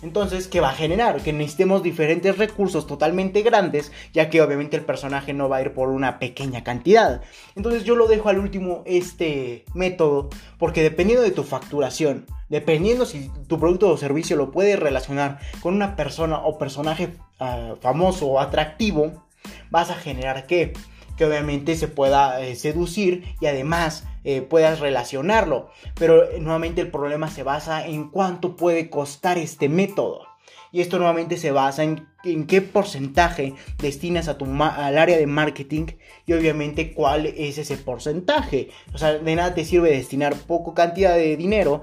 Entonces, 0.03 0.49
¿qué 0.49 0.61
va 0.61 0.71
a 0.71 0.75
generar? 0.75 1.23
Que 1.23 1.33
necesitemos 1.33 1.83
diferentes 1.83 2.37
recursos 2.37 2.87
totalmente 2.87 3.43
grandes, 3.43 3.93
ya 4.13 4.29
que 4.29 4.43
obviamente 4.43 4.77
el 4.77 4.85
personaje 4.85 5.33
no 5.33 5.49
va 5.49 5.59
a 5.59 5.63
ir 5.63 5.73
por 5.73 5.89
una 5.89 6.19
pequeña 6.19 6.65
cantidad. 6.65 7.23
Entonces 7.55 7.85
yo 7.85 7.95
lo 7.95 8.09
dejo 8.09 8.29
al 8.29 8.39
último 8.39 8.83
este 8.85 9.65
método, 9.75 10.29
porque 10.59 10.83
dependiendo 10.83 11.23
de 11.23 11.31
tu 11.31 11.45
facturación, 11.45 12.27
dependiendo 12.49 13.07
si 13.07 13.31
tu 13.47 13.59
producto 13.59 13.89
o 13.91 13.97
servicio 13.97 14.37
lo 14.37 14.51
puedes 14.51 14.79
relacionar 14.79 15.39
con 15.61 15.75
una 15.75 15.97
persona 15.97 16.39
o 16.39 16.59
personaje 16.59 17.15
ah, 17.39 17.77
famoso 17.81 18.27
o 18.27 18.41
atractivo, 18.41 19.25
vas 19.71 19.91
a 19.91 19.95
generar 19.95 20.47
que 20.47 20.73
que 21.17 21.25
obviamente 21.25 21.77
se 21.77 21.89
pueda 21.89 22.41
eh, 22.41 22.57
seducir 22.57 23.25
y 23.41 23.47
además 23.47 24.05
eh, 24.25 24.43
puedas 24.43 24.81
relacionarlo. 24.81 25.71
Pero 25.95 26.31
eh, 26.31 26.41
nuevamente 26.41 26.81
el 26.81 26.91
problema 26.91 27.31
se 27.31 27.43
basa 27.43 27.87
en 27.87 28.11
cuánto 28.11 28.57
puede 28.57 28.91
costar 28.91 29.39
este 29.39 29.69
método. 29.69 30.27
Y 30.71 30.81
esto 30.81 30.99
nuevamente 30.99 31.37
se 31.37 31.51
basa 31.51 31.85
en, 31.85 32.09
en 32.25 32.47
qué 32.47 32.63
porcentaje 32.63 33.55
destinas 33.79 34.29
a 34.29 34.39
tu 34.39 34.47
al 34.47 34.97
área 34.97 35.19
de 35.19 35.27
marketing 35.27 35.87
y 36.25 36.33
obviamente 36.33 36.95
cuál 36.95 37.27
es 37.27 37.59
ese 37.59 37.77
porcentaje. 37.77 38.71
O 38.95 38.99
sea, 38.99 39.13
de 39.13 39.37
nada 39.37 39.55
te 39.55 39.67
sirve 39.67 39.91
destinar 39.91 40.35
poco 40.35 40.73
cantidad 40.73 41.15
de 41.15 41.37
dinero 41.37 41.83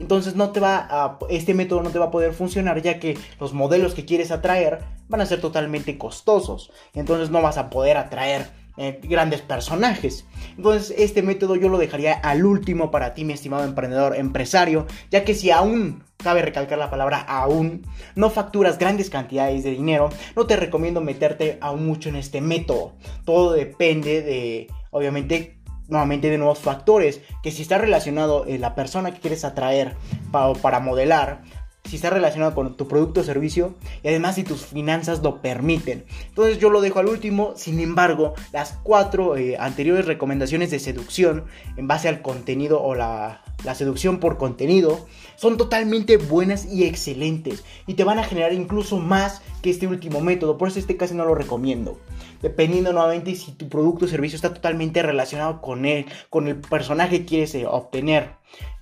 entonces 0.00 0.34
no 0.34 0.50
te 0.50 0.60
va 0.60 0.86
a, 0.90 1.18
este 1.30 1.54
método 1.54 1.82
no 1.82 1.90
te 1.90 1.98
va 1.98 2.06
a 2.06 2.10
poder 2.10 2.32
funcionar 2.32 2.82
ya 2.82 2.98
que 2.98 3.16
los 3.40 3.52
modelos 3.52 3.94
que 3.94 4.04
quieres 4.04 4.30
atraer 4.30 4.80
van 5.08 5.20
a 5.20 5.26
ser 5.26 5.40
totalmente 5.40 5.98
costosos. 5.98 6.72
Entonces 6.94 7.30
no 7.30 7.42
vas 7.42 7.58
a 7.58 7.70
poder 7.70 7.96
atraer 7.96 8.48
eh, 8.76 9.00
grandes 9.02 9.40
personajes. 9.40 10.26
Entonces 10.56 10.94
este 10.98 11.22
método 11.22 11.56
yo 11.56 11.68
lo 11.68 11.78
dejaría 11.78 12.14
al 12.14 12.44
último 12.44 12.90
para 12.90 13.14
ti, 13.14 13.24
mi 13.24 13.32
estimado 13.32 13.64
emprendedor, 13.64 14.16
empresario, 14.16 14.86
ya 15.10 15.24
que 15.24 15.34
si 15.34 15.50
aún 15.50 16.02
cabe 16.16 16.42
recalcar 16.42 16.78
la 16.78 16.90
palabra 16.90 17.20
aún, 17.20 17.86
no 18.14 18.30
facturas 18.30 18.78
grandes 18.78 19.10
cantidades 19.10 19.62
de 19.62 19.70
dinero, 19.70 20.10
no 20.34 20.46
te 20.46 20.56
recomiendo 20.56 21.00
meterte 21.00 21.58
aún 21.60 21.86
mucho 21.86 22.08
en 22.08 22.16
este 22.16 22.40
método. 22.40 22.94
Todo 23.24 23.52
depende 23.52 24.22
de, 24.22 24.68
obviamente, 24.90 25.58
nuevamente 25.88 26.30
de 26.30 26.38
nuevos 26.38 26.60
factores, 26.60 27.20
que 27.42 27.50
si 27.50 27.62
está 27.62 27.78
relacionado 27.78 28.46
en 28.46 28.60
la 28.60 28.74
persona 28.74 29.12
que 29.12 29.20
quieres 29.20 29.44
atraer 29.44 29.96
para 30.32 30.80
modelar, 30.80 31.42
si 31.88 31.96
está 31.96 32.10
relacionado 32.10 32.54
con 32.54 32.76
tu 32.76 32.88
producto 32.88 33.20
o 33.20 33.24
servicio 33.24 33.74
y 34.02 34.08
además 34.08 34.36
si 34.36 34.44
tus 34.44 34.64
finanzas 34.64 35.22
lo 35.22 35.42
permiten. 35.42 36.04
Entonces 36.28 36.58
yo 36.58 36.70
lo 36.70 36.80
dejo 36.80 36.98
al 36.98 37.08
último, 37.08 37.52
sin 37.56 37.80
embargo, 37.80 38.34
las 38.52 38.78
cuatro 38.82 39.36
eh, 39.36 39.56
anteriores 39.58 40.06
recomendaciones 40.06 40.70
de 40.70 40.78
seducción 40.78 41.44
en 41.76 41.86
base 41.86 42.08
al 42.08 42.22
contenido 42.22 42.82
o 42.82 42.94
la, 42.94 43.42
la 43.64 43.74
seducción 43.74 44.18
por 44.18 44.38
contenido 44.38 45.06
son 45.36 45.56
totalmente 45.56 46.16
buenas 46.16 46.66
y 46.66 46.84
excelentes 46.84 47.64
y 47.86 47.94
te 47.94 48.04
van 48.04 48.18
a 48.18 48.24
generar 48.24 48.52
incluso 48.52 48.98
más 48.98 49.42
que 49.62 49.70
este 49.70 49.86
último 49.86 50.20
método, 50.20 50.58
por 50.58 50.68
eso 50.68 50.78
este 50.78 50.96
casi 50.96 51.14
no 51.14 51.24
lo 51.24 51.34
recomiendo. 51.34 51.98
Dependiendo 52.42 52.92
nuevamente 52.92 53.34
si 53.34 53.52
tu 53.52 53.68
producto 53.68 54.04
o 54.04 54.08
servicio 54.08 54.36
está 54.36 54.52
totalmente 54.52 55.02
relacionado 55.02 55.62
con 55.62 55.86
él, 55.86 56.06
con 56.28 56.46
el 56.48 56.56
personaje 56.56 57.20
que 57.20 57.24
quieres 57.24 57.54
eh, 57.54 57.66
obtener. 57.66 58.32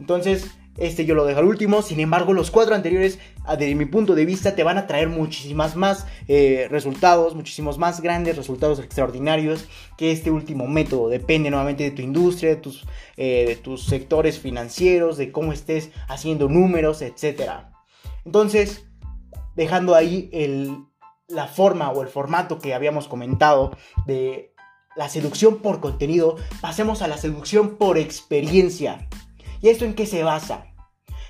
Entonces, 0.00 0.50
este 0.76 1.05
yo 1.05 1.14
lo 1.14 1.25
dejo 1.25 1.41
al 1.41 1.47
último. 1.47 1.83
Sin 1.83 2.00
embargo, 2.00 2.33
los 2.33 2.50
cuatro 2.50 2.75
anteriores, 2.75 3.19
ah, 3.45 3.57
desde 3.57 3.75
mi 3.75 3.85
punto 3.85 4.14
de 4.14 4.25
vista, 4.25 4.55
te 4.55 4.62
van 4.62 4.79
a 4.79 4.87
traer 4.87 5.09
muchísimas 5.09 5.76
más 5.76 6.07
eh, 6.29 6.67
resultados, 6.71 7.35
muchísimos 7.35 7.79
más 7.79 8.00
grandes 8.00 8.37
resultados 8.37 8.79
extraordinarios 8.79 9.67
que 9.97 10.12
este 10.12 10.31
último 10.31 10.67
método. 10.67 11.09
Depende 11.09 11.50
nuevamente 11.50 11.85
de 11.85 11.91
tu 11.91 12.02
industria, 12.02 12.50
de 12.50 12.57
tus, 12.57 12.85
eh, 13.17 13.61
sectores 13.76 14.38
financieros, 14.38 15.17
de 15.17 15.31
cómo 15.31 15.52
estés 15.52 15.91
haciendo 16.09 16.49
números, 16.49 17.02
etc. 17.02 17.50
Entonces, 18.25 18.87
dejando 19.55 19.95
ahí 19.95 20.31
el, 20.33 20.76
la 21.29 21.47
forma 21.47 21.91
o 21.91 22.02
el 22.02 22.09
formato 22.09 22.59
que 22.59 22.75
habíamos 22.75 23.09
comentado 23.09 23.76
de 24.07 24.55
la 24.97 25.09
seducción 25.09 25.59
por 25.59 25.81
contenido, 25.81 26.37
pasemos 26.61 27.02
a 27.02 27.09
la 27.09 27.17
seducción 27.17 27.76
por 27.76 27.99
experiencia. 27.99 29.09
¿Y 29.62 29.69
esto 29.69 29.85
en 29.85 29.95
qué 29.95 30.07
se 30.07 30.25
basa? 30.25 30.66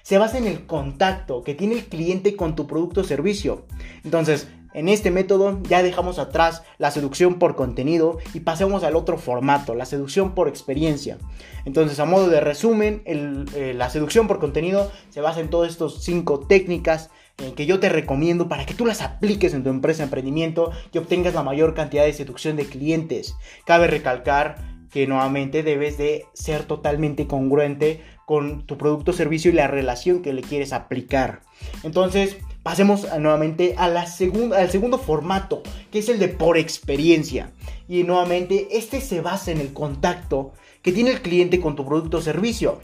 Se 0.02 0.18
basa 0.18 0.38
en 0.38 0.46
el 0.46 0.66
contacto 0.66 1.44
que 1.44 1.54
tiene 1.54 1.74
el 1.74 1.84
cliente 1.84 2.34
con 2.34 2.56
tu 2.56 2.66
producto 2.66 3.02
o 3.02 3.04
servicio. 3.04 3.66
Entonces, 4.04 4.48
en 4.74 4.88
este 4.88 5.10
método 5.10 5.60
ya 5.68 5.82
dejamos 5.82 6.18
atrás 6.18 6.62
la 6.78 6.90
seducción 6.90 7.38
por 7.38 7.54
contenido 7.54 8.18
y 8.32 8.40
pasemos 8.40 8.84
al 8.84 8.96
otro 8.96 9.18
formato, 9.18 9.74
la 9.74 9.84
seducción 9.84 10.34
por 10.34 10.48
experiencia. 10.48 11.18
Entonces, 11.66 12.00
a 12.00 12.06
modo 12.06 12.28
de 12.28 12.40
resumen, 12.40 13.02
eh, 13.04 13.74
la 13.76 13.90
seducción 13.90 14.26
por 14.26 14.40
contenido 14.40 14.90
se 15.10 15.20
basa 15.20 15.40
en 15.40 15.50
todas 15.50 15.70
estas 15.70 16.02
cinco 16.02 16.40
técnicas 16.40 17.10
eh, 17.38 17.52
que 17.54 17.66
yo 17.66 17.80
te 17.80 17.90
recomiendo 17.90 18.48
para 18.48 18.64
que 18.64 18.74
tú 18.74 18.86
las 18.86 19.02
apliques 19.02 19.52
en 19.52 19.62
tu 19.62 19.68
empresa 19.68 20.04
emprendimiento 20.04 20.72
y 20.90 20.98
obtengas 20.98 21.34
la 21.34 21.42
mayor 21.42 21.74
cantidad 21.74 22.04
de 22.04 22.14
seducción 22.14 22.56
de 22.56 22.64
clientes. 22.64 23.36
Cabe 23.66 23.88
recalcar 23.88 24.56
que 24.90 25.06
nuevamente 25.06 25.62
debes 25.62 25.96
de 25.96 26.26
ser 26.34 26.64
totalmente 26.64 27.26
congruente 27.26 28.02
con 28.32 28.62
tu 28.62 28.78
producto 28.78 29.10
o 29.10 29.14
servicio 29.14 29.50
y 29.50 29.54
la 29.54 29.66
relación 29.66 30.22
que 30.22 30.32
le 30.32 30.40
quieres 30.40 30.72
aplicar. 30.72 31.42
Entonces, 31.82 32.38
pasemos 32.62 33.06
nuevamente 33.18 33.74
a 33.76 33.88
la 33.88 34.06
segunda, 34.06 34.56
al 34.56 34.70
segundo 34.70 34.96
formato, 34.96 35.62
que 35.90 35.98
es 35.98 36.08
el 36.08 36.18
de 36.18 36.28
por 36.28 36.56
experiencia. 36.56 37.50
Y 37.90 38.04
nuevamente, 38.04 38.68
este 38.70 39.02
se 39.02 39.20
basa 39.20 39.50
en 39.50 39.60
el 39.60 39.74
contacto 39.74 40.54
que 40.80 40.92
tiene 40.92 41.10
el 41.10 41.20
cliente 41.20 41.60
con 41.60 41.76
tu 41.76 41.84
producto 41.84 42.16
o 42.16 42.20
servicio. 42.22 42.80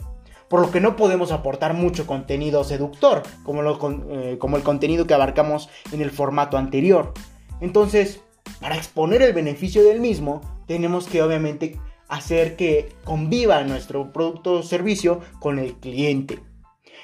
Por 0.50 0.60
lo 0.60 0.70
que 0.70 0.82
no 0.82 0.96
podemos 0.96 1.32
aportar 1.32 1.72
mucho 1.72 2.06
contenido 2.06 2.62
seductor, 2.62 3.22
como, 3.42 3.62
eh, 4.10 4.36
como 4.38 4.58
el 4.58 4.62
contenido 4.62 5.06
que 5.06 5.14
abarcamos 5.14 5.70
en 5.92 6.02
el 6.02 6.10
formato 6.10 6.58
anterior. 6.58 7.14
Entonces, 7.62 8.20
para 8.60 8.76
exponer 8.76 9.22
el 9.22 9.32
beneficio 9.32 9.82
del 9.82 10.00
mismo, 10.00 10.42
tenemos 10.66 11.06
que 11.06 11.22
obviamente 11.22 11.80
hacer 12.08 12.56
que 12.56 12.92
conviva 13.04 13.62
nuestro 13.64 14.12
producto 14.12 14.54
o 14.54 14.62
servicio 14.62 15.20
con 15.38 15.58
el 15.58 15.74
cliente. 15.74 16.40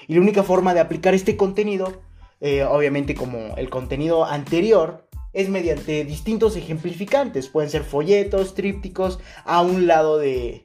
Y 0.09 0.15
la 0.15 0.21
única 0.21 0.43
forma 0.43 0.75
de 0.75 0.81
aplicar 0.81 1.15
este 1.15 1.37
contenido, 1.37 2.03
eh, 2.41 2.65
obviamente 2.65 3.15
como 3.15 3.57
el 3.57 3.71
contenido 3.71 4.25
anterior, 4.25 5.07
es 5.33 5.49
mediante 5.49 6.05
distintos 6.05 6.57
ejemplificantes. 6.57 7.49
Pueden 7.49 7.71
ser 7.71 7.85
folletos, 7.85 8.55
trípticos, 8.55 9.19
a 9.45 9.63
un 9.63 9.87
lado 9.87 10.19
de, 10.19 10.65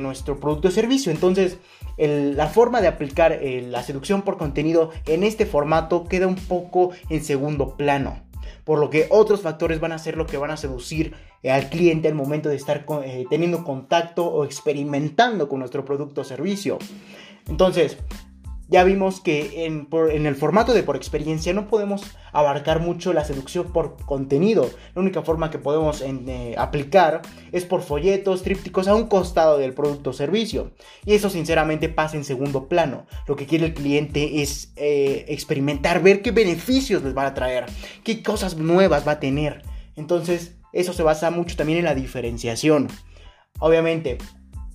nuestro 0.00 0.38
producto 0.38 0.68
o 0.68 0.70
servicio. 0.70 1.10
Entonces, 1.10 1.58
la 1.96 2.46
forma 2.48 2.80
de 2.80 2.88
aplicar 2.88 3.32
eh, 3.32 3.62
la 3.62 3.82
seducción 3.82 4.22
por 4.22 4.36
contenido 4.36 4.90
en 5.06 5.24
este 5.24 5.46
formato 5.46 6.04
queda 6.04 6.26
un 6.26 6.36
poco 6.36 6.90
en 7.08 7.24
segundo 7.24 7.76
plano 7.76 8.29
por 8.64 8.78
lo 8.78 8.90
que 8.90 9.06
otros 9.10 9.40
factores 9.40 9.80
van 9.80 9.92
a 9.92 9.98
ser 9.98 10.16
lo 10.16 10.26
que 10.26 10.36
van 10.36 10.50
a 10.50 10.56
seducir 10.56 11.14
eh, 11.42 11.50
al 11.50 11.68
cliente 11.68 12.08
al 12.08 12.14
momento 12.14 12.48
de 12.48 12.56
estar 12.56 12.84
eh, 13.04 13.24
teniendo 13.28 13.64
contacto 13.64 14.26
o 14.26 14.44
experimentando 14.44 15.48
con 15.48 15.60
nuestro 15.60 15.84
producto 15.84 16.20
o 16.20 16.24
servicio. 16.24 16.78
Entonces, 17.48 17.98
ya 18.70 18.84
vimos 18.84 19.20
que 19.20 19.66
en, 19.66 20.26
el 20.26 20.36
formato 20.36 20.72
de 20.72 20.84
por 20.84 20.94
experiencia 20.94 21.52
no 21.52 21.66
podemos 21.66 22.02
abarcar 22.32 22.80
mucho 22.80 23.12
la 23.12 23.24
seducción 23.24 23.72
por 23.72 23.96
contenido. 24.06 24.70
La 24.94 25.02
única 25.02 25.22
forma 25.22 25.50
que 25.50 25.58
podemos 25.58 26.02
eh, 26.02 26.54
aplicar 26.56 27.22
es 27.50 27.64
por 27.64 27.82
folletos, 27.82 28.44
trípticos 28.44 28.86
a 28.86 28.94
un 28.94 29.08
costado 29.08 29.58
del 29.58 29.74
producto 29.74 30.10
o 30.10 30.12
servicio. 30.12 30.70
Y 31.04 31.14
eso 31.14 31.30
sinceramente 31.30 31.88
pasa 31.88 32.16
en 32.16 32.24
segundo 32.24 32.68
plano. 32.68 33.06
Lo 33.26 33.34
que 33.34 33.46
quiere 33.46 33.66
el 33.66 33.74
cliente 33.74 34.40
es 34.40 34.72
eh, 34.76 35.24
experimentar, 35.26 36.00
ver 36.00 36.22
qué 36.22 36.30
beneficios 36.30 37.02
les 37.02 37.16
va 37.16 37.26
a 37.26 37.34
traer, 37.34 37.66
qué 38.04 38.22
cosas 38.22 38.56
nuevas 38.56 39.06
va 39.06 39.12
a 39.12 39.20
tener. 39.20 39.62
Entonces, 39.96 40.58
eso 40.72 40.92
se 40.92 41.02
basa 41.02 41.32
mucho 41.32 41.56
también 41.56 41.80
en 41.80 41.86
la 41.86 41.96
diferenciación. 41.96 42.86
Obviamente, 43.58 44.18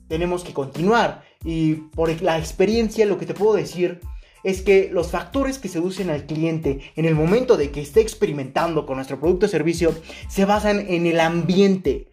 tenemos 0.09 0.43
que 0.43 0.53
continuar 0.53 1.23
y 1.43 1.75
por 1.75 2.21
la 2.21 2.37
experiencia 2.37 3.05
lo 3.05 3.17
que 3.17 3.25
te 3.25 3.33
puedo 3.33 3.53
decir 3.55 3.99
es 4.45 4.61
que 4.61 4.89
los 4.93 5.09
factores 5.09 5.57
que 5.57 5.67
seducen 5.67 6.11
al 6.11 6.27
cliente 6.27 6.79
en 6.95 7.05
el 7.05 7.15
momento 7.15 7.57
de 7.57 7.71
que 7.71 7.81
esté 7.81 8.01
experimentando 8.01 8.85
con 8.85 8.97
nuestro 8.97 9.19
producto 9.19 9.47
o 9.47 9.49
servicio 9.49 9.93
se 10.29 10.45
basan 10.45 10.85
en 10.87 11.07
el 11.07 11.19
ambiente. 11.19 12.07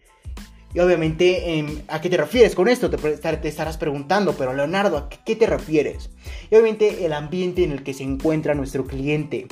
Y 0.73 0.79
obviamente, 0.79 1.63
¿a 1.87 2.01
qué 2.01 2.09
te 2.09 2.17
refieres 2.17 2.55
con 2.55 2.67
esto? 2.67 2.89
Te, 2.89 3.47
estarás 3.47 3.77
preguntando, 3.77 4.33
pero 4.33 4.53
Leonardo, 4.53 4.97
¿a 4.97 5.09
qué 5.09 5.35
te 5.35 5.45
refieres? 5.45 6.09
Y 6.49 6.55
obviamente 6.55 7.05
el 7.05 7.13
ambiente 7.13 7.63
en 7.63 7.71
el 7.71 7.83
que 7.83 7.93
se 7.93 8.01
encuentra 8.01 8.55
nuestro 8.55 8.85
cliente, 8.85 9.45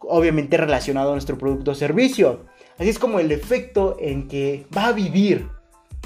obviamente 0.00 0.56
relacionado 0.56 1.10
a 1.10 1.12
nuestro 1.12 1.38
producto 1.38 1.70
o 1.70 1.74
servicio. 1.76 2.46
Así 2.76 2.88
es 2.88 2.98
como 2.98 3.20
el 3.20 3.30
efecto 3.30 3.96
en 4.00 4.26
que 4.26 4.66
va 4.76 4.88
a 4.88 4.92
vivir 4.92 5.48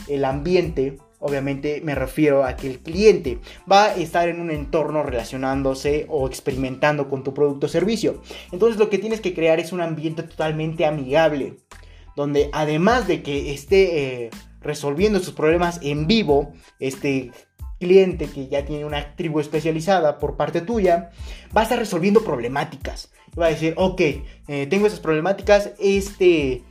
el 0.07 0.27
ambiente 0.27 0.99
Obviamente 1.21 1.81
me 1.83 1.95
refiero 1.95 2.45
a 2.45 2.55
que 2.57 2.69
el 2.69 2.79
cliente 2.79 3.39
va 3.71 3.87
a 3.87 3.97
estar 3.97 4.29
en 4.29 4.41
un 4.41 4.51
entorno 4.51 5.03
relacionándose 5.03 6.07
o 6.09 6.29
experimentando 6.29 7.09
con 7.09 7.25
tu 7.25 7.35
producto 7.35 7.67
o 7.67 7.69
servicio. 7.69 8.23
Entonces 8.53 8.79
lo 8.79 8.89
que 8.89 8.99
tienes 8.99 9.21
que 9.21 9.35
crear 9.35 9.59
es 9.59 9.73
un 9.73 9.81
ambiente 9.81 10.23
totalmente 10.23 10.87
amigable, 10.87 11.57
donde 12.15 12.51
además 12.53 13.09
de 13.09 13.23
que 13.23 13.53
esté 13.53 14.25
eh, 14.25 14.31
resolviendo 14.61 15.19
sus 15.19 15.35
problemas 15.35 15.81
en 15.83 16.07
vivo, 16.07 16.53
este 16.79 17.33
cliente 17.81 18.27
que 18.27 18.49
ya 18.49 18.65
tiene 18.65 18.85
una 18.85 19.15
tribu 19.17 19.41
especializada 19.41 20.19
por 20.19 20.37
parte 20.37 20.61
tuya, 20.61 21.11
va 21.57 21.63
a 21.63 21.65
estar 21.65 21.79
resolviendo 21.79 22.23
problemáticas. 22.23 23.11
Va 23.39 23.47
a 23.47 23.51
decir, 23.51 23.75
ok, 23.77 24.01
eh, 24.01 24.67
tengo 24.69 24.87
esas 24.87 25.01
problemáticas, 25.01 25.73
este 25.79 26.63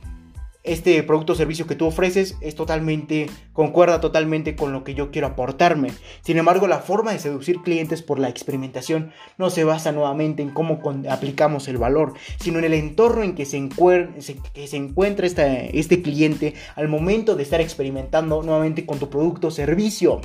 este 0.68 1.02
producto 1.02 1.32
o 1.32 1.36
servicio 1.36 1.66
que 1.66 1.74
tú 1.74 1.86
ofreces 1.86 2.36
es 2.40 2.54
totalmente, 2.54 3.30
concuerda 3.52 4.00
totalmente 4.00 4.54
con 4.54 4.72
lo 4.72 4.84
que 4.84 4.94
yo 4.94 5.10
quiero 5.10 5.28
aportarme. 5.28 5.90
Sin 6.22 6.36
embargo, 6.36 6.66
la 6.66 6.78
forma 6.78 7.12
de 7.12 7.18
seducir 7.18 7.62
clientes 7.62 8.02
por 8.02 8.18
la 8.18 8.28
experimentación 8.28 9.12
no 9.38 9.50
se 9.50 9.64
basa 9.64 9.92
nuevamente 9.92 10.42
en 10.42 10.50
cómo 10.50 10.80
aplicamos 11.08 11.68
el 11.68 11.78
valor, 11.78 12.14
sino 12.38 12.58
en 12.58 12.66
el 12.66 12.74
entorno 12.74 13.22
en 13.22 13.34
que 13.34 13.46
se, 13.46 13.56
encuentra 13.56 15.26
este 15.26 16.02
cliente 16.02 16.54
al 16.76 16.88
momento 16.88 17.34
de 17.34 17.42
estar 17.42 17.60
experimentando 17.60 18.42
nuevamente 18.42 18.84
con 18.84 18.98
tu 18.98 19.08
producto 19.08 19.48
o 19.48 19.50
servicio. 19.50 20.20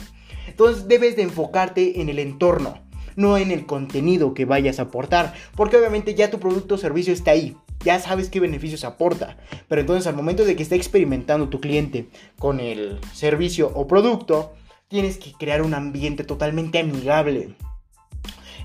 Entonces 0.48 0.88
debes 0.88 1.16
de 1.16 1.24
enfocarte 1.24 2.02
en 2.02 2.10
el 2.10 2.20
entorno, 2.20 2.80
no 3.16 3.38
en 3.38 3.52
el 3.52 3.66
contenido 3.66 4.34
que 4.34 4.46
vayas 4.46 4.80
a 4.80 4.84
aportar, 4.84 5.34
porque 5.56 5.78
obviamente 5.78 6.16
ya 6.16 6.30
tu 6.30 6.40
producto 6.40 6.76
o 6.76 6.78
servicio 6.78 7.14
está 7.14 7.32
ahí 7.32 7.56
ya 7.84 8.00
sabes 8.00 8.30
qué 8.30 8.40
beneficios 8.40 8.84
aporta. 8.84 9.38
Pero 9.68 9.82
entonces 9.82 10.08
al 10.08 10.16
momento 10.16 10.46
de 10.46 10.56
que 10.56 10.64
esté 10.64 10.76
experimentando 10.76 11.50
tu 11.50 11.60
cliente 11.60 12.10
con 12.40 12.60
el 12.60 13.00
servicio 13.14 13.72
o 13.74 13.88
producto, 13.88 14.54
tienes 14.88 15.18
que 15.18 15.34
crear 15.34 15.62
un 15.62 15.74
ambiente 15.74 16.24
totalmente 16.24 16.80
amigable. 16.80 17.56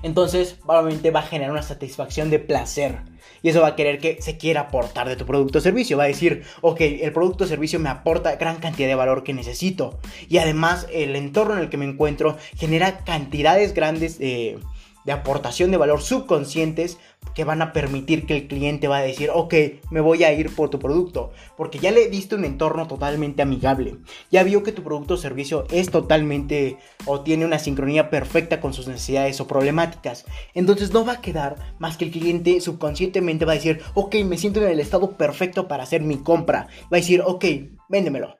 Entonces, 0.01 0.53
probablemente 0.65 1.11
va 1.11 1.19
a 1.21 1.23
generar 1.23 1.51
una 1.51 1.63
satisfacción 1.63 2.29
de 2.29 2.39
placer. 2.39 2.99
Y 3.41 3.49
eso 3.49 3.61
va 3.61 3.69
a 3.69 3.75
querer 3.75 3.99
que 3.99 4.21
se 4.21 4.37
quiera 4.37 4.61
aportar 4.61 5.07
de 5.07 5.15
tu 5.15 5.25
producto 5.25 5.59
o 5.59 5.61
servicio. 5.61 5.97
Va 5.97 6.03
a 6.03 6.07
decir, 6.07 6.43
ok, 6.61 6.81
el 6.81 7.13
producto 7.13 7.45
o 7.45 7.47
servicio 7.47 7.79
me 7.79 7.89
aporta 7.89 8.35
gran 8.35 8.57
cantidad 8.57 8.87
de 8.87 8.95
valor 8.95 9.23
que 9.23 9.33
necesito. 9.33 9.99
Y 10.27 10.37
además, 10.37 10.87
el 10.91 11.15
entorno 11.15 11.55
en 11.55 11.61
el 11.61 11.69
que 11.69 11.77
me 11.77 11.85
encuentro 11.85 12.37
genera 12.55 12.99
cantidades 12.99 13.73
grandes 13.73 14.19
de 14.19 14.59
de 15.05 15.11
aportación 15.11 15.71
de 15.71 15.77
valor 15.77 16.01
subconscientes 16.01 16.97
que 17.33 17.43
van 17.43 17.61
a 17.61 17.73
permitir 17.73 18.25
que 18.25 18.35
el 18.35 18.47
cliente 18.47 18.87
va 18.87 18.97
a 18.97 19.01
decir, 19.01 19.29
ok, 19.33 19.53
me 19.91 20.01
voy 20.01 20.23
a 20.23 20.33
ir 20.33 20.53
por 20.53 20.69
tu 20.69 20.79
producto, 20.79 21.31
porque 21.57 21.79
ya 21.79 21.91
le 21.91 22.09
diste 22.09 22.35
un 22.35 22.45
entorno 22.45 22.87
totalmente 22.87 23.41
amigable, 23.41 23.97
ya 24.31 24.43
vio 24.43 24.63
que 24.63 24.71
tu 24.71 24.83
producto 24.83 25.13
o 25.15 25.17
servicio 25.17 25.65
es 25.71 25.89
totalmente 25.89 26.77
o 27.05 27.21
tiene 27.21 27.45
una 27.45 27.59
sincronía 27.59 28.09
perfecta 28.09 28.59
con 28.59 28.73
sus 28.73 28.87
necesidades 28.87 29.39
o 29.41 29.47
problemáticas, 29.47 30.25
entonces 30.53 30.93
no 30.93 31.05
va 31.05 31.13
a 31.13 31.21
quedar 31.21 31.55
más 31.79 31.97
que 31.97 32.05
el 32.05 32.11
cliente 32.11 32.61
subconscientemente 32.61 33.45
va 33.45 33.53
a 33.53 33.55
decir, 33.55 33.81
ok, 33.93 34.15
me 34.25 34.37
siento 34.37 34.61
en 34.61 34.69
el 34.69 34.79
estado 34.79 35.17
perfecto 35.17 35.67
para 35.67 35.83
hacer 35.83 36.01
mi 36.01 36.17
compra, 36.17 36.67
va 36.83 36.97
a 36.97 37.01
decir, 37.01 37.21
ok, 37.25 37.45
véndemelo, 37.87 38.37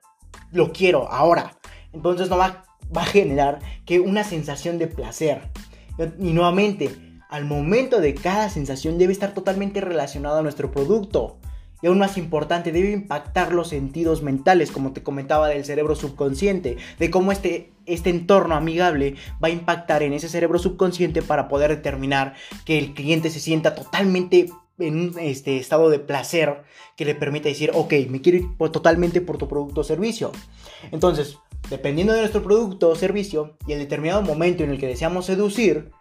lo 0.52 0.72
quiero 0.72 1.12
ahora, 1.12 1.58
entonces 1.94 2.30
no 2.30 2.38
va, 2.38 2.66
va 2.96 3.04
a 3.04 3.06
generar 3.06 3.60
que 3.86 4.00
una 4.00 4.24
sensación 4.24 4.78
de 4.78 4.88
placer, 4.88 5.50
y 6.20 6.34
nuevamente, 6.34 6.90
al 7.30 7.46
momento 7.46 8.02
de 8.02 8.16
cada 8.16 8.50
sensación 8.50 8.98
debe 8.98 9.14
estar 9.14 9.34
totalmente 9.34 9.82
relacionado 9.82 10.40
a 10.40 10.42
nuestro 10.42 10.72
producto. 10.72 11.38
Y 11.82 11.88
aún 11.88 12.00
más 12.00 12.18
importante, 12.18 12.72
debe 12.72 12.92
impactar 12.92 13.54
los 13.54 13.70
sentidos 13.70 14.22
mentales, 14.22 14.72
como 14.72 14.92
te 14.92 15.04
comentaba 15.04 15.48
del 15.48 15.64
cerebro 15.64 15.96
subconsciente, 15.96 16.78
de 16.98 17.10
cómo 17.10 17.32
este, 17.32 17.72
este 17.86 18.10
entorno 18.10 18.56
amigable 18.56 19.16
va 19.42 19.48
a 19.48 19.52
impactar 19.52 20.04
en 20.04 20.12
ese 20.12 20.28
cerebro 20.28 20.60
subconsciente 20.60 21.22
para 21.22 21.48
poder 21.48 21.70
determinar 21.70 22.34
que 22.66 22.78
el 22.80 22.94
cliente 22.94 23.30
se 23.30 23.40
sienta 23.40 23.76
totalmente 23.76 24.50
en 24.78 25.00
un 25.00 25.20
este, 25.20 25.58
estado 25.58 25.90
de 25.90 26.00
placer 26.00 26.64
que 26.98 27.06
le 27.06 27.16
permita 27.16 27.48
decir, 27.48 27.72
ok, 27.74 27.94
me 28.10 28.22
quiero 28.22 28.40
ir 28.40 28.72
totalmente 28.72 29.22
por 29.22 29.38
tu 29.38 29.48
producto 29.48 29.82
o 29.82 29.84
servicio. 29.86 30.32
Entonces, 30.92 31.38
dependiendo 31.70 32.14
de 32.14 32.20
nuestro 32.20 32.44
producto 32.44 32.90
o 32.90 32.96
servicio 32.96 33.58
y 33.68 33.74
el 33.74 33.80
determinado 33.80 34.22
momento 34.22 34.64
en 34.64 34.72
el 34.72 34.80
que 34.80 34.88
deseamos 34.88 35.26
seducir, 35.26 35.92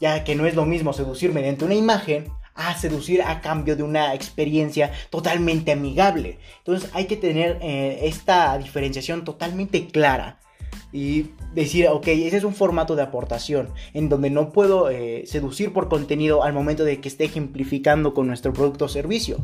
ya 0.00 0.24
que 0.24 0.34
no 0.34 0.46
es 0.46 0.54
lo 0.54 0.66
mismo 0.66 0.92
seducir 0.92 1.32
mediante 1.32 1.64
una 1.64 1.74
imagen 1.74 2.32
a 2.54 2.76
seducir 2.76 3.22
a 3.22 3.40
cambio 3.40 3.76
de 3.76 3.82
una 3.82 4.14
experiencia 4.14 4.92
totalmente 5.10 5.72
amigable. 5.72 6.38
Entonces 6.58 6.90
hay 6.92 7.06
que 7.06 7.16
tener 7.16 7.58
eh, 7.62 8.00
esta 8.02 8.58
diferenciación 8.58 9.24
totalmente 9.24 9.86
clara 9.86 10.41
y 10.92 11.30
decir, 11.54 11.88
ok, 11.88 12.06
ese 12.08 12.36
es 12.36 12.44
un 12.44 12.54
formato 12.54 12.96
de 12.96 13.02
aportación 13.02 13.70
en 13.94 14.08
donde 14.08 14.30
no 14.30 14.50
puedo 14.50 14.90
eh, 14.90 15.24
seducir 15.26 15.72
por 15.72 15.88
contenido 15.88 16.44
al 16.44 16.52
momento 16.52 16.84
de 16.84 17.00
que 17.00 17.08
esté 17.08 17.24
ejemplificando 17.24 18.14
con 18.14 18.26
nuestro 18.26 18.52
producto 18.52 18.84
o 18.84 18.88
servicio. 18.88 19.38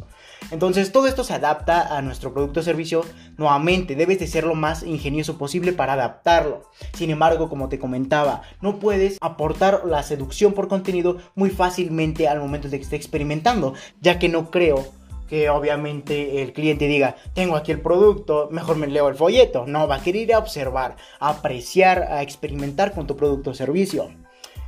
Entonces 0.50 0.92
todo 0.92 1.06
esto 1.06 1.24
se 1.24 1.34
adapta 1.34 1.96
a 1.96 2.02
nuestro 2.02 2.32
producto 2.32 2.60
o 2.60 2.62
servicio. 2.62 3.04
Nuevamente, 3.36 3.96
debes 3.96 4.18
de 4.18 4.26
ser 4.26 4.44
lo 4.44 4.54
más 4.54 4.82
ingenioso 4.82 5.38
posible 5.38 5.72
para 5.72 5.94
adaptarlo. 5.94 6.62
Sin 6.94 7.10
embargo, 7.10 7.48
como 7.48 7.68
te 7.68 7.78
comentaba, 7.78 8.42
no 8.60 8.78
puedes 8.78 9.18
aportar 9.20 9.82
la 9.86 10.02
seducción 10.02 10.52
por 10.52 10.68
contenido 10.68 11.18
muy 11.34 11.50
fácilmente 11.50 12.28
al 12.28 12.40
momento 12.40 12.68
de 12.68 12.78
que 12.78 12.84
esté 12.84 12.96
experimentando, 12.96 13.74
ya 14.00 14.18
que 14.18 14.28
no 14.28 14.50
creo 14.50 14.97
que 15.28 15.50
obviamente 15.50 16.42
el 16.42 16.52
cliente 16.52 16.88
diga, 16.88 17.16
tengo 17.34 17.56
aquí 17.56 17.72
el 17.72 17.80
producto, 17.80 18.48
mejor 18.50 18.76
me 18.76 18.86
leo 18.86 19.08
el 19.08 19.14
folleto. 19.14 19.66
No, 19.66 19.86
va 19.86 19.96
a 19.96 20.02
querer 20.02 20.22
ir 20.22 20.34
a 20.34 20.38
observar, 20.38 20.96
a 21.20 21.30
apreciar, 21.30 22.02
a 22.02 22.22
experimentar 22.22 22.92
con 22.92 23.06
tu 23.06 23.16
producto 23.16 23.50
o 23.50 23.54
servicio. 23.54 24.08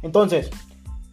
Entonces, 0.02 0.50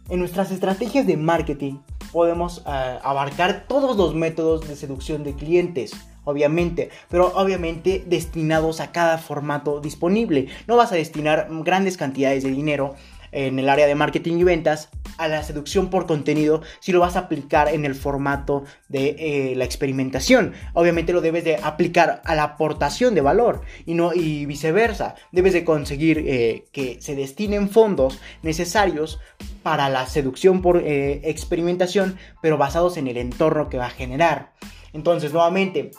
en 0.08 0.18
nuestras 0.20 0.50
estrategias 0.50 1.06
de 1.06 1.16
marketing 1.16 1.78
podemos 2.12 2.62
eh, 2.66 2.98
abarcar 3.02 3.66
todos 3.68 3.96
los 3.96 4.14
métodos 4.14 4.66
de 4.66 4.76
seducción 4.76 5.24
de 5.24 5.34
clientes 5.34 5.92
obviamente, 6.28 6.90
pero 7.08 7.32
obviamente 7.36 8.04
destinados 8.06 8.80
a 8.80 8.92
cada 8.92 9.16
formato 9.16 9.80
disponible. 9.80 10.48
No 10.66 10.76
vas 10.76 10.92
a 10.92 10.96
destinar 10.96 11.48
grandes 11.64 11.96
cantidades 11.96 12.44
de 12.44 12.50
dinero 12.50 12.96
en 13.32 13.58
el 13.58 13.68
área 13.68 13.86
de 13.86 13.94
marketing 13.94 14.38
y 14.38 14.44
ventas 14.44 14.90
a 15.16 15.28
la 15.28 15.42
seducción 15.42 15.90
por 15.90 16.06
contenido 16.06 16.62
si 16.80 16.92
lo 16.92 17.00
vas 17.00 17.16
a 17.16 17.20
aplicar 17.20 17.68
en 17.68 17.84
el 17.84 17.94
formato 17.94 18.64
de 18.88 19.16
eh, 19.18 19.54
la 19.56 19.64
experimentación. 19.64 20.54
Obviamente 20.74 21.12
lo 21.12 21.20
debes 21.20 21.44
de 21.44 21.56
aplicar 21.56 22.22
a 22.24 22.34
la 22.34 22.44
aportación 22.44 23.14
de 23.14 23.20
valor 23.20 23.62
y, 23.84 23.94
no, 23.94 24.14
y 24.14 24.46
viceversa. 24.46 25.14
Debes 25.32 25.52
de 25.52 25.64
conseguir 25.64 26.24
eh, 26.26 26.66
que 26.72 26.98
se 27.00 27.14
destinen 27.14 27.68
fondos 27.68 28.20
necesarios 28.42 29.18
para 29.62 29.88
la 29.88 30.06
seducción 30.06 30.62
por 30.62 30.78
eh, 30.78 31.20
experimentación, 31.24 32.16
pero 32.40 32.56
basados 32.56 32.96
en 32.96 33.08
el 33.08 33.16
entorno 33.16 33.68
que 33.68 33.78
va 33.78 33.86
a 33.86 33.90
generar. 33.90 34.52
Entonces, 34.92 35.32
nuevamente, 35.32 35.90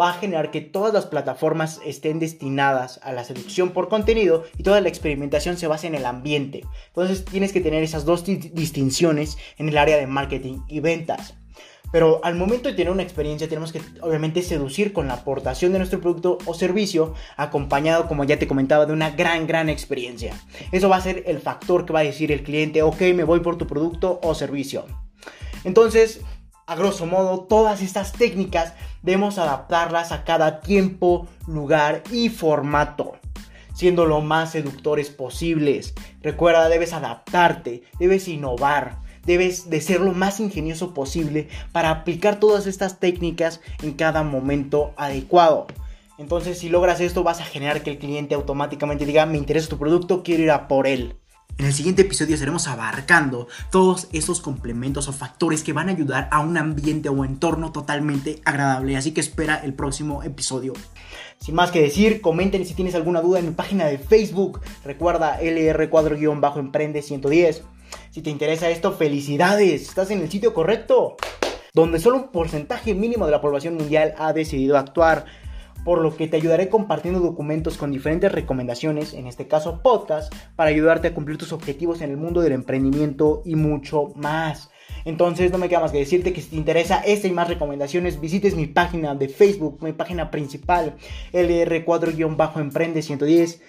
va 0.00 0.10
a 0.10 0.14
generar 0.14 0.50
que 0.50 0.60
todas 0.60 0.94
las 0.94 1.06
plataformas 1.06 1.80
estén 1.84 2.18
destinadas 2.18 3.00
a 3.02 3.12
la 3.12 3.24
seducción 3.24 3.70
por 3.70 3.88
contenido 3.88 4.44
y 4.56 4.62
toda 4.62 4.80
la 4.80 4.88
experimentación 4.88 5.58
se 5.58 5.66
base 5.66 5.86
en 5.86 5.94
el 5.94 6.06
ambiente. 6.06 6.64
Entonces 6.88 7.24
tienes 7.24 7.52
que 7.52 7.60
tener 7.60 7.82
esas 7.82 8.04
dos 8.04 8.24
distinciones 8.24 9.36
en 9.58 9.68
el 9.68 9.76
área 9.76 9.98
de 9.98 10.06
marketing 10.06 10.60
y 10.68 10.80
ventas. 10.80 11.34
Pero 11.92 12.20
al 12.22 12.36
momento 12.36 12.68
de 12.68 12.76
tener 12.76 12.92
una 12.92 13.02
experiencia 13.02 13.48
tenemos 13.48 13.72
que 13.72 13.82
obviamente 14.00 14.42
seducir 14.42 14.92
con 14.92 15.08
la 15.08 15.14
aportación 15.14 15.72
de 15.72 15.78
nuestro 15.78 16.00
producto 16.00 16.38
o 16.46 16.54
servicio 16.54 17.14
acompañado, 17.36 18.06
como 18.06 18.22
ya 18.22 18.38
te 18.38 18.46
comentaba, 18.46 18.86
de 18.86 18.92
una 18.92 19.10
gran, 19.10 19.48
gran 19.48 19.68
experiencia. 19.68 20.34
Eso 20.70 20.88
va 20.88 20.96
a 20.96 21.00
ser 21.00 21.24
el 21.26 21.40
factor 21.40 21.84
que 21.84 21.92
va 21.92 22.00
a 22.00 22.04
decir 22.04 22.30
el 22.30 22.44
cliente, 22.44 22.82
ok, 22.82 23.00
me 23.14 23.24
voy 23.24 23.40
por 23.40 23.58
tu 23.58 23.66
producto 23.66 24.20
o 24.22 24.34
servicio. 24.34 24.84
Entonces, 25.64 26.20
a 26.66 26.76
grosso 26.76 27.06
modo, 27.06 27.40
todas 27.40 27.82
estas 27.82 28.12
técnicas 28.12 28.74
debemos 29.02 29.38
adaptarlas 29.38 30.12
a 30.12 30.24
cada 30.24 30.60
tiempo, 30.60 31.26
lugar 31.46 32.02
y 32.10 32.28
formato, 32.28 33.12
siendo 33.74 34.06
lo 34.06 34.20
más 34.20 34.52
seductores 34.52 35.10
posibles. 35.10 35.94
Recuerda, 36.22 36.68
debes 36.68 36.92
adaptarte, 36.92 37.82
debes 37.98 38.28
innovar, 38.28 38.98
debes 39.24 39.70
de 39.70 39.80
ser 39.80 40.00
lo 40.00 40.12
más 40.12 40.40
ingenioso 40.40 40.94
posible 40.94 41.48
para 41.72 41.90
aplicar 41.90 42.40
todas 42.40 42.66
estas 42.66 42.98
técnicas 42.98 43.60
en 43.82 43.92
cada 43.92 44.22
momento 44.22 44.92
adecuado. 44.96 45.66
Entonces, 46.18 46.58
si 46.58 46.68
logras 46.68 47.00
esto, 47.00 47.22
vas 47.22 47.40
a 47.40 47.44
generar 47.44 47.82
que 47.82 47.90
el 47.90 47.98
cliente 47.98 48.34
automáticamente 48.34 49.06
diga, 49.06 49.24
me 49.24 49.38
interesa 49.38 49.70
tu 49.70 49.78
producto, 49.78 50.22
quiero 50.22 50.42
ir 50.42 50.50
a 50.50 50.68
por 50.68 50.86
él. 50.86 51.16
En 51.60 51.66
el 51.66 51.74
siguiente 51.74 52.00
episodio 52.00 52.32
estaremos 52.32 52.68
abarcando 52.68 53.46
todos 53.70 54.08
esos 54.14 54.40
complementos 54.40 55.08
o 55.08 55.12
factores 55.12 55.62
que 55.62 55.74
van 55.74 55.90
a 55.90 55.92
ayudar 55.92 56.26
a 56.32 56.40
un 56.40 56.56
ambiente 56.56 57.10
o 57.10 57.22
entorno 57.22 57.70
totalmente 57.70 58.40
agradable. 58.46 58.96
Así 58.96 59.12
que 59.12 59.20
espera 59.20 59.56
el 59.62 59.74
próximo 59.74 60.22
episodio. 60.22 60.72
Sin 61.38 61.54
más 61.54 61.70
que 61.70 61.82
decir, 61.82 62.22
comenten 62.22 62.64
si 62.64 62.72
tienes 62.72 62.94
alguna 62.94 63.20
duda 63.20 63.40
en 63.40 63.44
mi 63.44 63.50
página 63.50 63.84
de 63.84 63.98
Facebook. 63.98 64.62
Recuerda 64.86 65.38
LR 65.38 65.90
cuadro-bajo 65.90 66.60
emprende 66.60 67.02
110. 67.02 67.62
Si 68.10 68.22
te 68.22 68.30
interesa 68.30 68.70
esto, 68.70 68.92
felicidades, 68.92 69.82
estás 69.82 70.10
en 70.10 70.22
el 70.22 70.30
sitio 70.30 70.54
correcto. 70.54 71.18
Donde 71.74 72.00
solo 72.00 72.16
un 72.16 72.28
porcentaje 72.28 72.94
mínimo 72.94 73.26
de 73.26 73.32
la 73.32 73.42
población 73.42 73.74
mundial 73.74 74.14
ha 74.16 74.32
decidido 74.32 74.78
actuar 74.78 75.26
por 75.84 76.00
lo 76.00 76.16
que 76.16 76.28
te 76.28 76.36
ayudaré 76.36 76.68
compartiendo 76.68 77.20
documentos 77.20 77.76
con 77.76 77.90
diferentes 77.90 78.30
recomendaciones, 78.32 79.14
en 79.14 79.26
este 79.26 79.48
caso 79.48 79.82
podcast, 79.82 80.32
para 80.56 80.70
ayudarte 80.70 81.08
a 81.08 81.14
cumplir 81.14 81.38
tus 81.38 81.52
objetivos 81.52 82.00
en 82.00 82.10
el 82.10 82.16
mundo 82.16 82.40
del 82.40 82.52
emprendimiento 82.52 83.42
y 83.44 83.54
mucho 83.54 84.12
más. 84.16 84.70
Entonces 85.04 85.50
no 85.50 85.58
me 85.58 85.68
queda 85.68 85.80
más 85.80 85.92
que 85.92 85.98
decirte 85.98 86.32
que 86.32 86.42
si 86.42 86.50
te 86.50 86.56
interesa 86.56 87.00
esta 87.00 87.28
y 87.28 87.32
más 87.32 87.48
recomendaciones, 87.48 88.20
visites 88.20 88.56
mi 88.56 88.66
página 88.66 89.14
de 89.14 89.28
Facebook, 89.28 89.78
mi 89.82 89.92
página 89.92 90.30
principal, 90.30 90.96
LR4-Emprende 91.32 93.02
110 93.02 93.62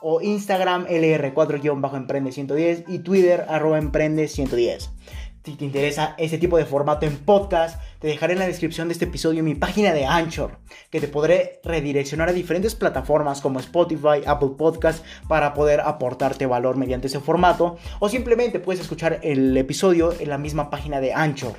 o 0.00 0.20
Instagram 0.20 0.86
LR4-Emprende 0.86 2.32
110 2.32 2.84
y 2.88 3.00
Twitter 3.00 3.44
arroba 3.48 3.78
Emprende 3.78 4.28
110. 4.28 4.90
Si 5.48 5.54
te 5.54 5.64
interesa 5.64 6.14
ese 6.18 6.36
tipo 6.36 6.58
de 6.58 6.66
formato 6.66 7.06
en 7.06 7.16
podcast, 7.16 7.80
te 8.00 8.08
dejaré 8.08 8.34
en 8.34 8.38
la 8.38 8.46
descripción 8.46 8.86
de 8.86 8.92
este 8.92 9.06
episodio 9.06 9.42
mi 9.42 9.54
página 9.54 9.94
de 9.94 10.04
Anchor, 10.04 10.58
que 10.90 11.00
te 11.00 11.08
podré 11.08 11.62
redireccionar 11.64 12.28
a 12.28 12.34
diferentes 12.34 12.74
plataformas 12.74 13.40
como 13.40 13.58
Spotify, 13.58 14.20
Apple 14.26 14.50
Podcast, 14.58 15.02
para 15.26 15.54
poder 15.54 15.80
aportarte 15.80 16.44
valor 16.44 16.76
mediante 16.76 17.06
ese 17.06 17.20
formato, 17.20 17.78
o 17.98 18.10
simplemente 18.10 18.60
puedes 18.60 18.82
escuchar 18.82 19.20
el 19.22 19.56
episodio 19.56 20.12
en 20.20 20.28
la 20.28 20.36
misma 20.36 20.68
página 20.68 21.00
de 21.00 21.14
Anchor. 21.14 21.54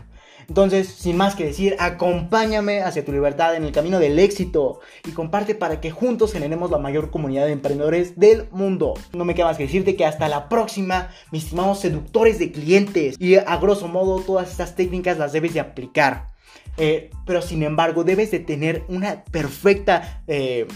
Entonces, 0.49 0.87
sin 0.87 1.15
más 1.15 1.35
que 1.35 1.45
decir, 1.45 1.75
acompáñame 1.79 2.81
hacia 2.81 3.05
tu 3.05 3.11
libertad 3.11 3.55
en 3.55 3.63
el 3.63 3.71
camino 3.71 3.99
del 3.99 4.17
éxito 4.17 4.79
y 5.05 5.11
comparte 5.11 5.53
para 5.53 5.79
que 5.79 5.91
juntos 5.91 6.33
generemos 6.33 6.71
la 6.71 6.79
mayor 6.79 7.11
comunidad 7.11 7.45
de 7.45 7.51
emprendedores 7.51 8.19
del 8.19 8.49
mundo. 8.49 8.95
No 9.13 9.25
me 9.25 9.35
queda 9.35 9.45
más 9.45 9.57
que 9.57 9.63
decirte 9.63 9.95
que 9.95 10.05
hasta 10.05 10.27
la 10.27 10.49
próxima, 10.49 11.09
mis 11.31 11.43
estimados 11.43 11.79
seductores 11.79 12.39
de 12.39 12.51
clientes. 12.51 13.15
Y 13.19 13.35
a 13.35 13.57
grosso 13.57 13.87
modo, 13.87 14.21
todas 14.21 14.49
estas 14.49 14.75
técnicas 14.75 15.19
las 15.19 15.31
debes 15.31 15.53
de 15.53 15.59
aplicar. 15.59 16.31
Eh, 16.77 17.11
pero 17.27 17.43
sin 17.43 17.61
embargo, 17.61 18.03
debes 18.03 18.31
de 18.31 18.39
tener 18.39 18.83
una 18.89 19.23
perfecta... 19.25 20.23
Eh, 20.27 20.67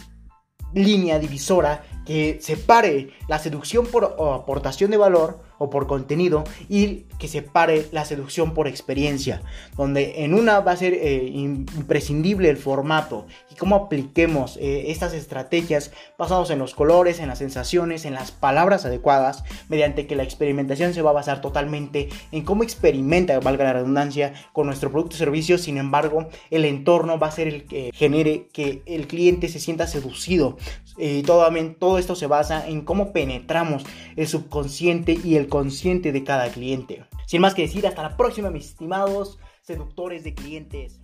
línea 0.74 1.20
divisora 1.20 1.84
que 2.06 2.40
separe 2.42 3.10
la 3.28 3.40
seducción 3.40 3.86
por 3.86 4.16
aportación 4.20 4.92
de 4.92 4.98
valor 4.98 5.40
o 5.64 5.70
por 5.70 5.88
contenido 5.88 6.44
y 6.70 7.06
que 7.20 7.28
separe 7.28 7.88
la 7.92 8.06
seducción 8.06 8.54
por 8.54 8.68
experiencia, 8.68 9.42
donde 9.78 10.24
en 10.24 10.34
una 10.34 10.60
va 10.60 10.74
a 10.74 10.78
ser 10.78 10.94
eh, 10.94 11.32
imprescindible 11.34 12.50
el 12.50 12.58
formato 12.58 13.26
y 13.52 13.56
cómo 13.56 13.76
apliquemos 13.76 14.58
eh, 14.58 14.86
estas 14.92 15.14
estrategias 15.14 15.92
basados 16.18 16.50
en 16.50 16.60
los 16.60 16.76
colores, 16.76 17.20
en 17.20 17.30
las 17.30 17.40
sensaciones, 17.40 18.06
en 18.06 18.14
las 18.14 18.32
palabras 18.32 18.86
adecuadas, 18.86 19.44
mediante 19.70 20.06
que 20.06 20.16
la 20.16 20.24
experimentación 20.24 20.94
se 20.94 21.02
va 21.02 21.12
a 21.12 21.14
basar 21.14 21.42
totalmente 21.42 22.10
en 22.32 22.44
cómo 22.44 22.64
experimenta, 22.64 23.40
valga 23.40 23.64
la 23.64 23.74
redundancia, 23.74 24.34
con 24.52 24.68
nuestro 24.68 24.92
producto 24.92 25.16
o 25.16 25.20
servicio, 25.20 25.58
sin 25.58 25.78
embargo, 25.78 26.28
el 26.52 26.66
entorno 26.66 27.18
va 27.18 27.28
a 27.28 27.32
ser 27.32 27.48
el 27.48 27.66
que 27.66 27.92
genere 27.94 28.48
que 28.52 28.82
el 28.86 29.08
cliente 29.08 29.48
se 29.48 29.60
sienta 29.60 29.88
seducido. 29.88 30.58
Y 30.98 31.24
todo, 31.24 31.50
todo 31.80 31.98
esto 31.98 32.16
se 32.16 32.28
basa 32.28 32.68
en 32.68 32.82
cómo 32.82 33.14
penetramos 33.14 33.84
el 34.16 34.28
subconsciente 34.28 35.18
y 35.24 35.36
el 35.36 35.48
consciente 35.54 36.12
de 36.12 36.24
cada 36.24 36.52
cliente. 36.52 37.06
Sin 37.28 37.40
más 37.40 37.54
que 37.54 37.62
decir, 37.62 37.86
hasta 37.86 38.02
la 38.02 38.18
próxima, 38.18 38.50
mis 38.50 38.66
estimados 38.66 39.38
seductores 39.62 40.24
de 40.24 40.34
clientes. 40.34 41.00